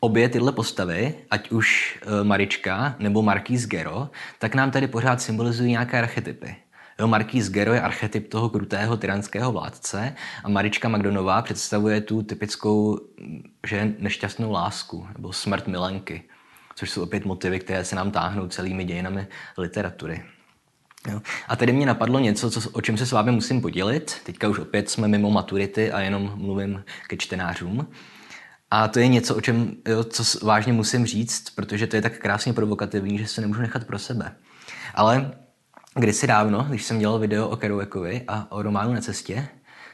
obě 0.00 0.28
tyhle 0.28 0.52
postavy, 0.52 1.14
ať 1.30 1.50
už 1.50 1.98
e, 2.02 2.24
Marička 2.24 2.96
nebo 2.98 3.22
Marquis 3.22 3.66
Gero, 3.66 4.10
tak 4.38 4.54
nám 4.54 4.70
tady 4.70 4.86
pořád 4.86 5.20
symbolizují 5.20 5.70
nějaké 5.70 5.98
archetypy. 5.98 6.56
Jo, 6.98 7.06
Marquis 7.06 7.50
Gero 7.50 7.72
je 7.72 7.80
archetyp 7.80 8.28
toho 8.28 8.48
krutého 8.48 8.96
tyranského 8.96 9.52
vládce 9.52 10.14
a 10.44 10.48
Marička 10.48 10.88
Magdonová 10.88 11.42
představuje 11.42 12.00
tu 12.00 12.22
typickou 12.22 13.00
že 13.66 13.92
nešťastnou 13.98 14.50
lásku 14.50 15.06
nebo 15.16 15.32
smrt 15.32 15.66
milenky, 15.66 16.22
což 16.74 16.90
jsou 16.90 17.02
opět 17.02 17.24
motivy, 17.24 17.60
které 17.60 17.84
se 17.84 17.96
nám 17.96 18.10
táhnou 18.10 18.48
celými 18.48 18.84
dějinami 18.84 19.26
literatury. 19.58 20.24
Jo. 21.08 21.20
A 21.48 21.56
tady 21.56 21.72
mě 21.72 21.86
napadlo 21.86 22.18
něco, 22.18 22.50
co, 22.50 22.70
o 22.70 22.80
čem 22.80 22.96
se 22.96 23.06
s 23.06 23.12
vámi 23.12 23.32
musím 23.32 23.60
podělit. 23.60 24.16
Teďka 24.24 24.48
už 24.48 24.58
opět 24.58 24.90
jsme 24.90 25.08
mimo 25.08 25.30
maturity 25.30 25.92
a 25.92 26.00
jenom 26.00 26.32
mluvím 26.34 26.84
ke 27.06 27.16
čtenářům. 27.16 27.88
A 28.70 28.88
to 28.88 28.98
je 28.98 29.08
něco, 29.08 29.36
o 29.36 29.40
čem, 29.40 29.76
jo, 29.88 30.04
co 30.04 30.46
vážně 30.46 30.72
musím 30.72 31.06
říct, 31.06 31.50
protože 31.50 31.86
to 31.86 31.96
je 31.96 32.02
tak 32.02 32.18
krásně 32.18 32.52
provokativní, 32.52 33.18
že 33.18 33.26
se 33.26 33.40
nemůžu 33.40 33.60
nechat 33.60 33.84
pro 33.84 33.98
sebe. 33.98 34.36
Ale 34.94 35.34
kdysi 35.94 36.26
dávno, 36.26 36.66
když 36.68 36.84
jsem 36.84 36.98
dělal 36.98 37.18
video 37.18 37.48
o 37.48 37.56
Kerouakovi 37.56 38.24
a 38.28 38.52
o 38.52 38.62
románu 38.62 38.92
na 38.92 39.00
cestě, 39.00 39.48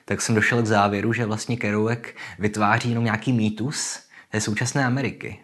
tak 0.04 0.20
jsem 0.20 0.34
došel 0.34 0.62
k 0.62 0.66
závěru, 0.66 1.12
že 1.12 1.26
vlastně 1.26 1.56
Kerouac 1.56 1.98
vytváří 2.38 2.88
jenom 2.88 3.04
nějaký 3.04 3.32
mýtus 3.32 4.00
té 4.30 4.40
současné 4.40 4.84
Ameriky. 4.84 5.38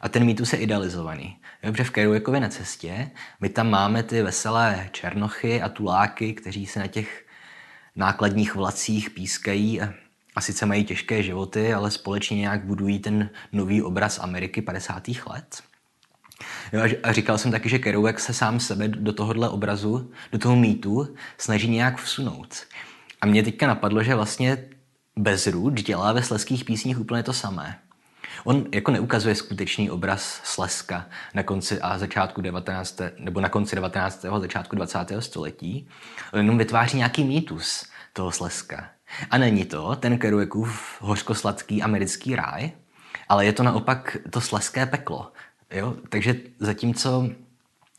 A 0.00 0.08
ten 0.08 0.24
mýtus 0.24 0.52
je 0.52 0.58
idealizovaný. 0.58 1.36
Protože 1.60 1.84
v 1.84 1.90
Kerouakově 1.90 2.40
na 2.40 2.48
cestě 2.48 3.10
my 3.40 3.48
tam 3.48 3.70
máme 3.70 4.02
ty 4.02 4.22
veselé 4.22 4.88
černochy 4.92 5.62
a 5.62 5.68
tuláky, 5.68 6.32
kteří 6.32 6.66
se 6.66 6.80
na 6.80 6.86
těch 6.86 7.26
nákladních 7.96 8.54
vlacích 8.54 9.10
pískají 9.10 9.80
a, 9.80 9.94
a 10.36 10.40
sice 10.40 10.66
mají 10.66 10.84
těžké 10.84 11.22
životy, 11.22 11.72
ale 11.72 11.90
společně 11.90 12.36
nějak 12.36 12.64
budují 12.64 12.98
ten 12.98 13.30
nový 13.52 13.82
obraz 13.82 14.18
Ameriky 14.18 14.62
50. 14.62 15.08
let. 15.08 15.62
Jo, 16.72 16.80
a 17.02 17.12
říkal 17.12 17.38
jsem 17.38 17.50
taky, 17.50 17.68
že 17.68 17.78
Kerouac 17.78 18.20
se 18.20 18.34
sám 18.34 18.60
sebe 18.60 18.88
do 18.88 19.12
tohohle 19.12 19.48
obrazu, 19.48 20.10
do 20.32 20.38
toho 20.38 20.56
mýtu 20.56 21.14
snaží 21.38 21.70
nějak 21.70 22.00
vsunout. 22.00 22.56
A 23.20 23.26
mě 23.26 23.42
teďka 23.42 23.66
napadlo, 23.66 24.02
že 24.02 24.14
vlastně 24.14 24.64
Bezruč 25.16 25.82
dělá 25.82 26.12
ve 26.12 26.22
sleských 26.22 26.64
písních 26.64 27.00
úplně 27.00 27.22
to 27.22 27.32
samé. 27.32 27.78
On 28.44 28.64
jako 28.74 28.90
neukazuje 28.90 29.34
skutečný 29.34 29.90
obraz 29.90 30.40
Sleska 30.44 31.06
na 31.34 31.42
konci 31.42 31.80
a 31.80 31.98
začátku 31.98 32.40
19. 32.40 33.00
nebo 33.18 33.40
na 33.40 33.48
konci 33.48 33.76
19. 33.76 34.24
a 34.24 34.40
začátku 34.40 34.76
20. 34.76 34.98
století. 35.18 35.88
On 36.32 36.40
jenom 36.40 36.58
vytváří 36.58 36.96
nějaký 36.96 37.24
mýtus 37.24 37.84
toho 38.12 38.32
Sleska. 38.32 38.90
A 39.30 39.38
není 39.38 39.64
to 39.64 39.96
ten 39.96 40.18
Kerouacův 40.18 40.96
hořkosladký 41.00 41.82
americký 41.82 42.36
ráj, 42.36 42.70
ale 43.28 43.44
je 43.44 43.52
to 43.52 43.62
naopak 43.62 44.16
to 44.30 44.40
sleské 44.40 44.86
peklo. 44.86 45.32
Jo? 45.70 45.94
Takže 46.08 46.34
zatímco 46.58 47.28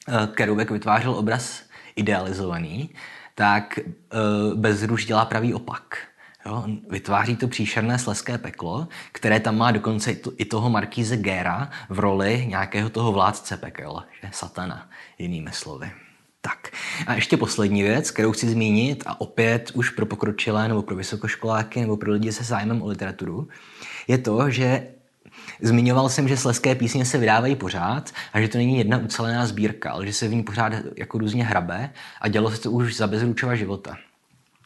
eh, 0.07 0.27
Kerouac 0.27 0.69
vytvářel 0.69 1.15
obraz 1.15 1.63
idealizovaný, 1.95 2.89
tak 3.35 3.79
uh, 3.79 4.59
Bezruš 4.59 5.05
dělá 5.05 5.25
pravý 5.25 5.53
opak. 5.53 5.97
Jo, 6.45 6.65
vytváří 6.89 7.35
to 7.35 7.47
příšerné 7.47 7.99
sleské 7.99 8.37
peklo, 8.37 8.87
které 9.11 9.39
tam 9.39 9.57
má 9.57 9.71
dokonce 9.71 10.11
i 10.37 10.45
toho 10.45 10.69
Markíze 10.69 11.17
Gera 11.17 11.69
v 11.89 11.99
roli 11.99 12.45
nějakého 12.47 12.89
toho 12.89 13.11
vládce 13.11 13.57
pekel, 13.57 14.03
že 14.21 14.29
satana, 14.31 14.89
jinými 15.17 15.51
slovy. 15.51 15.91
Tak 16.45 16.71
a 17.07 17.13
ještě 17.13 17.37
poslední 17.37 17.83
věc, 17.83 18.11
kterou 18.11 18.31
chci 18.31 18.49
zmínit 18.49 19.03
a 19.05 19.21
opět 19.21 19.71
už 19.73 19.89
pro 19.89 20.05
pokročilé 20.05 20.67
nebo 20.67 20.81
pro 20.81 20.95
vysokoškoláky 20.95 21.81
nebo 21.81 21.97
pro 21.97 22.11
lidi 22.11 22.31
se 22.31 22.43
zájmem 22.43 22.81
o 22.81 22.87
literaturu, 22.87 23.47
je 24.07 24.17
to, 24.17 24.49
že 24.49 24.87
Zmiňoval 25.61 26.09
jsem, 26.09 26.27
že 26.27 26.37
sleské 26.37 26.75
písně 26.75 27.05
se 27.05 27.17
vydávají 27.17 27.55
pořád 27.55 28.11
a 28.33 28.41
že 28.41 28.47
to 28.47 28.57
není 28.57 28.77
jedna 28.77 28.97
ucelená 28.97 29.45
sbírka, 29.45 29.91
ale 29.91 30.05
že 30.05 30.13
se 30.13 30.27
v 30.27 30.33
ní 30.33 30.43
pořád 30.43 30.73
jako 30.97 31.17
různě 31.17 31.45
hrabe 31.45 31.89
a 32.21 32.27
dělo 32.27 32.51
se 32.51 32.61
to 32.61 32.71
už 32.71 32.95
za 32.95 33.07
bezručova 33.07 33.55
života. 33.55 33.97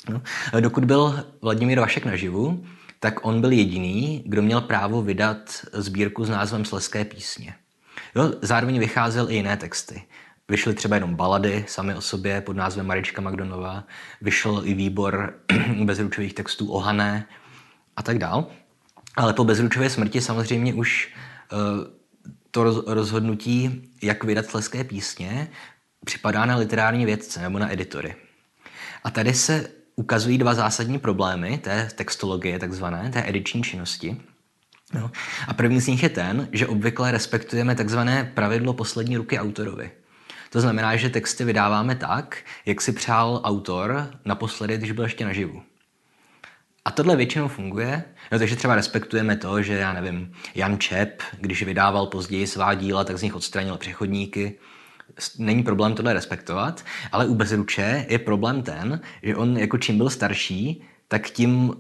No. 0.10 0.22
Dokud 0.60 0.86
byl 0.86 1.24
Vladimír 1.42 1.80
Vašek 1.80 2.06
naživu, 2.06 2.66
tak 3.00 3.26
on 3.26 3.42
byl 3.42 3.52
jediný, 3.52 4.24
kdo 4.26 4.42
měl 4.42 4.62
právo 4.62 5.02
vydat 5.02 5.66
sbírku 5.74 6.26
s 6.26 6.30
názvem 6.30 6.66
Sleské 6.66 7.06
písně. 7.06 7.54
Jo, 8.16 8.34
zároveň 8.42 8.80
vycházel 8.80 9.32
i 9.32 9.36
jiné 9.36 9.58
texty. 9.58 10.04
Vyšly 10.50 10.74
třeba 10.74 10.96
jenom 10.96 11.16
balady 11.16 11.66
sami 11.68 11.96
o 11.96 12.02
sobě 12.02 12.42
pod 12.42 12.56
názvem 12.56 12.86
Marička 12.86 13.22
Magdonová, 13.22 13.84
vyšel 14.22 14.62
i 14.66 14.74
výbor 14.74 15.34
bezručových 15.84 16.34
textů 16.34 16.72
Ohané 16.72 17.26
a 17.96 18.04
tak 18.04 18.18
dál. 18.18 18.48
Ale 19.16 19.34
po 19.34 19.44
bezručové 19.44 19.90
smrti 19.90 20.22
samozřejmě 20.22 20.74
už 20.74 21.14
uh, 21.52 21.60
to 22.52 22.64
rozhodnutí, 22.88 23.90
jak 24.04 24.24
vydat 24.24 24.46
sleské 24.46 24.84
písně, 24.84 25.50
připadá 26.06 26.46
na 26.46 26.56
literární 26.56 27.06
vědce 27.06 27.42
nebo 27.42 27.60
na 27.60 27.74
editory. 27.74 28.16
A 29.04 29.12
tady 29.12 29.34
se 29.34 29.70
ukazují 29.96 30.38
dva 30.38 30.54
zásadní 30.54 31.00
problémy 31.00 31.58
té 31.58 31.90
textologie, 31.96 32.60
takzvané, 32.60 33.10
té 33.10 33.30
ediční 33.30 33.64
činnosti. 33.64 34.22
No. 34.94 35.12
A 35.48 35.54
první 35.54 35.82
z 35.82 35.88
nich 35.88 36.04
je 36.04 36.10
ten, 36.10 36.48
že 36.52 36.68
obvykle 36.68 37.12
respektujeme 37.12 37.76
takzvané 37.76 38.32
pravidlo 38.34 38.74
poslední 38.74 39.18
ruky 39.18 39.40
autorovi. 39.40 39.92
To 40.50 40.62
znamená, 40.62 40.96
že 40.96 41.10
texty 41.10 41.44
vydáváme 41.44 41.96
tak, 41.96 42.38
jak 42.66 42.82
si 42.82 42.92
přál 42.92 43.42
autor 43.44 44.10
naposledy, 44.26 44.78
když 44.78 44.92
byl 44.92 45.04
ještě 45.04 45.26
naživu. 45.26 45.64
A 46.86 46.92
tohle 46.92 47.16
většinou 47.16 47.48
funguje, 47.48 48.04
no, 48.32 48.40
takže 48.40 48.56
třeba 48.56 48.76
respektujeme 48.76 49.36
to, 49.36 49.62
že 49.62 49.74
já 49.74 49.94
nevím, 49.94 50.32
Jan 50.56 50.80
Čep, 50.80 51.24
když 51.40 51.64
vydával 51.64 52.06
později 52.08 52.48
svá 52.48 52.74
díla, 52.74 53.04
tak 53.04 53.18
z 53.18 53.22
nich 53.22 53.36
odstranil 53.36 53.78
přechodníky. 53.78 54.60
Není 55.38 55.64
problém 55.64 55.94
tohle 55.94 56.14
respektovat, 56.14 56.86
ale 57.12 57.26
u 57.26 57.36
Bezruče 57.36 58.06
je 58.10 58.20
problém 58.20 58.62
ten, 58.62 59.02
že 59.24 59.36
on 59.36 59.58
jako 59.58 59.78
čím 59.78 59.98
byl 59.98 60.10
starší, 60.10 60.84
tak 61.08 61.30
tím 61.30 61.74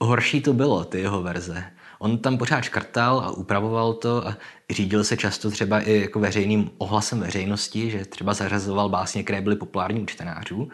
horší 0.00 0.40
to 0.40 0.52
bylo, 0.52 0.84
ty 0.84 1.00
jeho 1.00 1.22
verze. 1.22 1.64
On 2.02 2.18
tam 2.18 2.38
pořád 2.38 2.60
škrtal 2.60 3.20
a 3.20 3.30
upravoval 3.30 3.92
to 3.92 4.28
a 4.28 4.36
řídil 4.70 5.04
se 5.04 5.16
často 5.16 5.50
třeba 5.50 5.80
i 5.80 6.00
jako 6.00 6.20
veřejným 6.20 6.70
ohlasem 6.78 7.20
veřejnosti, 7.20 7.90
že 7.90 8.04
třeba 8.04 8.34
zařazoval 8.34 8.88
básně, 8.88 9.22
které 9.22 9.40
byly 9.40 9.56
populární 9.56 10.00
u 10.00 10.06
čtenářů. 10.06 10.70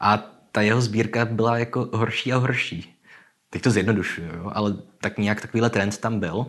A 0.00 0.16
ta 0.52 0.62
jeho 0.62 0.80
sbírka 0.80 1.24
byla 1.24 1.58
jako 1.58 1.90
horší 1.92 2.32
a 2.32 2.36
horší. 2.36 2.96
Teď 3.50 3.62
to 3.62 3.70
zjednodušuju, 3.70 4.28
jo? 4.36 4.50
ale 4.54 4.76
tak 5.00 5.18
nějak 5.18 5.40
takovýhle 5.40 5.70
trend 5.70 5.98
tam 5.98 6.20
byl. 6.20 6.46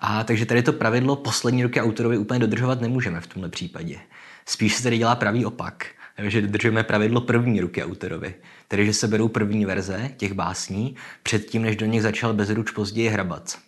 A 0.00 0.24
takže 0.24 0.46
tady 0.46 0.62
to 0.62 0.72
pravidlo 0.72 1.16
poslední 1.16 1.62
roky 1.62 1.80
autorovi 1.80 2.18
úplně 2.18 2.40
dodržovat 2.40 2.80
nemůžeme 2.80 3.20
v 3.20 3.26
tomhle 3.26 3.48
případě. 3.48 3.98
Spíš 4.46 4.74
se 4.74 4.82
tady 4.82 4.98
dělá 4.98 5.14
pravý 5.14 5.46
opak, 5.46 5.86
že 6.18 6.42
dodržujeme 6.42 6.82
pravidlo 6.82 7.20
první 7.20 7.60
ruky 7.60 7.84
autorovi. 7.84 8.34
Tedy, 8.72 8.86
že 8.86 8.92
se 8.92 9.08
berou 9.08 9.28
první 9.28 9.64
verze 9.64 10.10
těch 10.16 10.32
básní 10.32 10.96
předtím, 11.22 11.62
než 11.62 11.76
do 11.76 11.86
nich 11.86 12.02
začal 12.02 12.34
Bezruč 12.34 12.70
později 12.70 13.08
hrabat. 13.08 13.58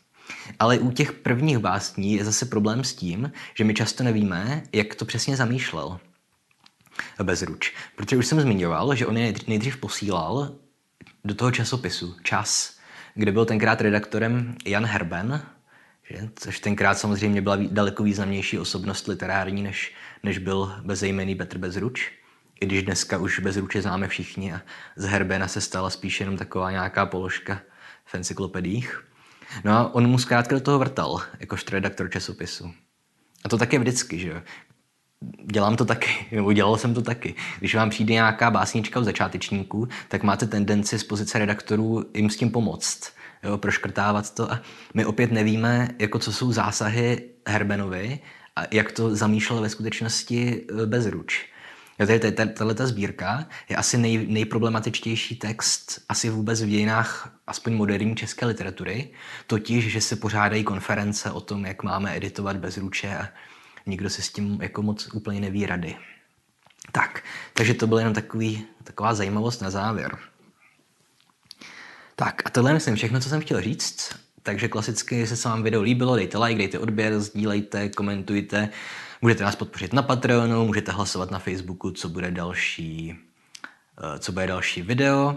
Ale 0.58 0.78
u 0.78 0.90
těch 0.90 1.12
prvních 1.12 1.58
básní 1.58 2.12
je 2.12 2.24
zase 2.24 2.46
problém 2.46 2.84
s 2.84 2.94
tím, 2.94 3.32
že 3.54 3.64
my 3.64 3.74
často 3.74 4.04
nevíme, 4.04 4.62
jak 4.72 4.94
to 4.94 5.04
přesně 5.04 5.36
zamýšlel. 5.36 6.00
Bezruč. 7.22 7.72
Protože 7.96 8.16
už 8.16 8.26
jsem 8.26 8.40
zmiňoval, 8.40 8.94
že 8.94 9.06
on 9.06 9.16
je 9.16 9.34
nejdřív 9.46 9.76
posílal 9.76 10.54
do 11.24 11.34
toho 11.34 11.50
časopisu 11.50 12.16
Čas, 12.22 12.78
kde 13.14 13.32
byl 13.32 13.44
tenkrát 13.44 13.80
redaktorem 13.80 14.56
Jan 14.66 14.86
Herben, 14.86 15.42
že? 16.10 16.28
což 16.36 16.60
tenkrát 16.60 16.98
samozřejmě 16.98 17.42
byla 17.42 17.56
daleko 17.56 18.02
významnější 18.02 18.58
osobnost 18.58 19.08
literární, 19.08 19.62
než, 19.62 19.94
než 20.22 20.38
byl 20.38 20.72
bezejmený 20.82 21.34
Petr 21.34 21.58
Bezruč. 21.58 22.23
I 22.60 22.66
když 22.66 22.82
dneska 22.82 23.18
už 23.18 23.38
Bezruče 23.38 23.82
známe 23.82 24.08
všichni 24.08 24.52
a 24.52 24.60
z 24.96 25.04
Herbena 25.04 25.48
se 25.48 25.60
stala 25.60 25.90
spíš 25.90 26.20
jenom 26.20 26.36
taková 26.36 26.70
nějaká 26.70 27.06
položka 27.06 27.60
v 28.04 28.14
encyklopedích. 28.14 29.04
No 29.64 29.72
a 29.72 29.94
on 29.94 30.06
mu 30.06 30.18
zkrátka 30.18 30.54
do 30.54 30.60
toho 30.60 30.78
vrtal, 30.78 31.22
jakožto 31.40 31.70
redaktor 31.70 32.10
časopisu. 32.10 32.74
A 33.44 33.48
to 33.48 33.58
také 33.58 33.78
vždycky, 33.78 34.18
že 34.18 34.42
dělám 35.52 35.76
to 35.76 35.84
taky, 35.84 36.26
nebo 36.32 36.52
dělal 36.52 36.76
jsem 36.76 36.94
to 36.94 37.02
taky. 37.02 37.34
Když 37.58 37.74
vám 37.74 37.90
přijde 37.90 38.12
nějaká 38.12 38.50
básnička 38.50 39.00
od 39.00 39.04
začátečníků, 39.04 39.88
tak 40.08 40.22
máte 40.22 40.46
tendenci 40.46 40.98
z 40.98 41.04
pozice 41.04 41.38
redaktorů 41.38 42.04
jim 42.14 42.30
s 42.30 42.36
tím 42.36 42.50
pomoct, 42.50 43.12
jo, 43.42 43.58
proškrtávat 43.58 44.34
to. 44.34 44.52
A 44.52 44.60
my 44.94 45.04
opět 45.04 45.32
nevíme, 45.32 45.88
jako 45.98 46.18
co 46.18 46.32
jsou 46.32 46.52
zásahy 46.52 47.22
Herbenovi 47.48 48.18
a 48.56 48.62
jak 48.70 48.92
to 48.92 49.16
zamýšlel 49.16 49.60
ve 49.60 49.68
skutečnosti 49.68 50.66
e, 50.82 50.86
Bezruč. 50.86 51.53
Jo, 51.98 52.06
tady, 52.06 52.32
tato 52.32 52.74
ta 52.74 52.86
sbírka 52.86 53.46
je 53.68 53.76
asi 53.76 53.98
nej, 53.98 54.26
nejproblematičtější 54.26 55.36
text 55.36 56.04
asi 56.08 56.30
vůbec 56.30 56.62
v 56.62 56.68
dějinách 56.68 57.38
aspoň 57.46 57.72
moderní 57.72 58.16
české 58.16 58.46
literatury, 58.46 59.10
totiž, 59.46 59.92
že 59.92 60.00
se 60.00 60.16
pořádají 60.16 60.64
konference 60.64 61.30
o 61.30 61.40
tom, 61.40 61.66
jak 61.66 61.82
máme 61.82 62.16
editovat 62.16 62.56
bezruče 62.56 63.16
a 63.16 63.28
nikdo 63.86 64.10
si 64.10 64.22
s 64.22 64.32
tím 64.32 64.58
jako 64.62 64.82
moc 64.82 65.14
úplně 65.14 65.40
neví 65.40 65.66
rady. 65.66 65.96
Tak, 66.92 67.22
takže 67.54 67.74
to 67.74 67.86
byl 67.86 67.98
jenom 67.98 68.14
takový, 68.14 68.66
taková 68.84 69.14
zajímavost 69.14 69.62
na 69.62 69.70
závěr. 69.70 70.18
Tak 72.16 72.42
a 72.44 72.50
tohle 72.50 72.72
myslím 72.74 72.96
všechno, 72.96 73.20
co 73.20 73.28
jsem 73.28 73.40
chtěl 73.40 73.60
říct. 73.60 74.24
Takže 74.42 74.68
klasicky, 74.68 75.16
jestli 75.16 75.36
se 75.36 75.48
vám 75.48 75.62
video 75.62 75.82
líbilo, 75.82 76.16
dejte 76.16 76.38
like, 76.38 76.58
dejte 76.58 76.78
odběr, 76.78 77.20
sdílejte, 77.20 77.88
komentujte. 77.88 78.68
Můžete 79.24 79.44
nás 79.44 79.56
podpořit 79.56 79.92
na 79.92 80.02
Patreonu, 80.02 80.66
můžete 80.66 80.92
hlasovat 80.92 81.30
na 81.30 81.38
Facebooku, 81.38 81.90
co 81.90 82.08
bude 82.08 82.30
další, 82.30 83.14
eh, 83.98 84.18
co 84.18 84.32
bude 84.32 84.46
další 84.46 84.82
video 84.82 85.36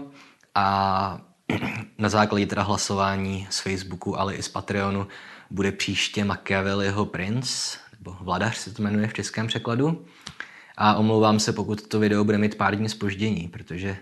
a 0.54 1.20
na 1.98 2.08
základě 2.08 2.46
teda 2.46 2.62
hlasování 2.62 3.46
z 3.50 3.60
Facebooku, 3.60 4.20
ale 4.20 4.34
i 4.34 4.42
z 4.42 4.48
Patreonu 4.48 5.06
bude 5.50 5.72
příště 5.72 6.24
Machiavelliho 6.24 7.06
princ, 7.06 7.76
nebo 7.98 8.16
vladař 8.20 8.56
se 8.56 8.74
to 8.74 8.82
jmenuje 8.82 9.08
v 9.08 9.14
českém 9.14 9.46
překladu. 9.46 10.04
A 10.76 10.94
omlouvám 10.94 11.40
se, 11.40 11.52
pokud 11.52 11.88
to 11.88 12.00
video 12.00 12.24
bude 12.24 12.38
mít 12.38 12.54
pár 12.54 12.76
dní 12.76 12.88
spoždění, 12.88 13.48
protože 13.48 13.96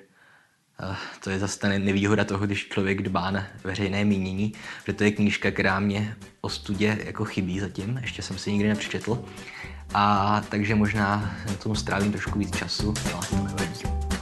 eh, 0.81 0.97
to 1.25 1.31
je 1.31 1.39
zase 1.39 1.59
ta 1.59 1.69
nevýhoda 1.69 2.25
toho, 2.25 2.47
když 2.47 2.69
člověk 2.69 3.03
dbá 3.03 3.31
na 3.31 3.47
veřejné 3.65 4.05
mínění, 4.05 4.53
protože 4.83 4.97
to 4.97 5.05
je 5.05 5.11
knížka, 5.11 5.51
která 5.51 5.81
mě 5.81 6.17
o 6.41 6.49
studě 6.49 6.99
jako 7.05 7.25
chybí 7.25 7.61
zatím, 7.61 7.99
ještě 8.03 8.23
jsem 8.23 8.39
si 8.39 8.53
nikdy 8.53 8.69
nepřečetl, 8.69 9.25
a 9.95 10.41
takže 10.49 10.75
možná 10.75 11.37
na 11.47 11.55
tom 11.63 11.77
strávím 11.77 12.13
trošku 12.13 12.39
víc 12.39 12.57
času, 12.57 12.95
ale 13.15 13.27
to 13.27 13.37
nevadí. 13.37 14.16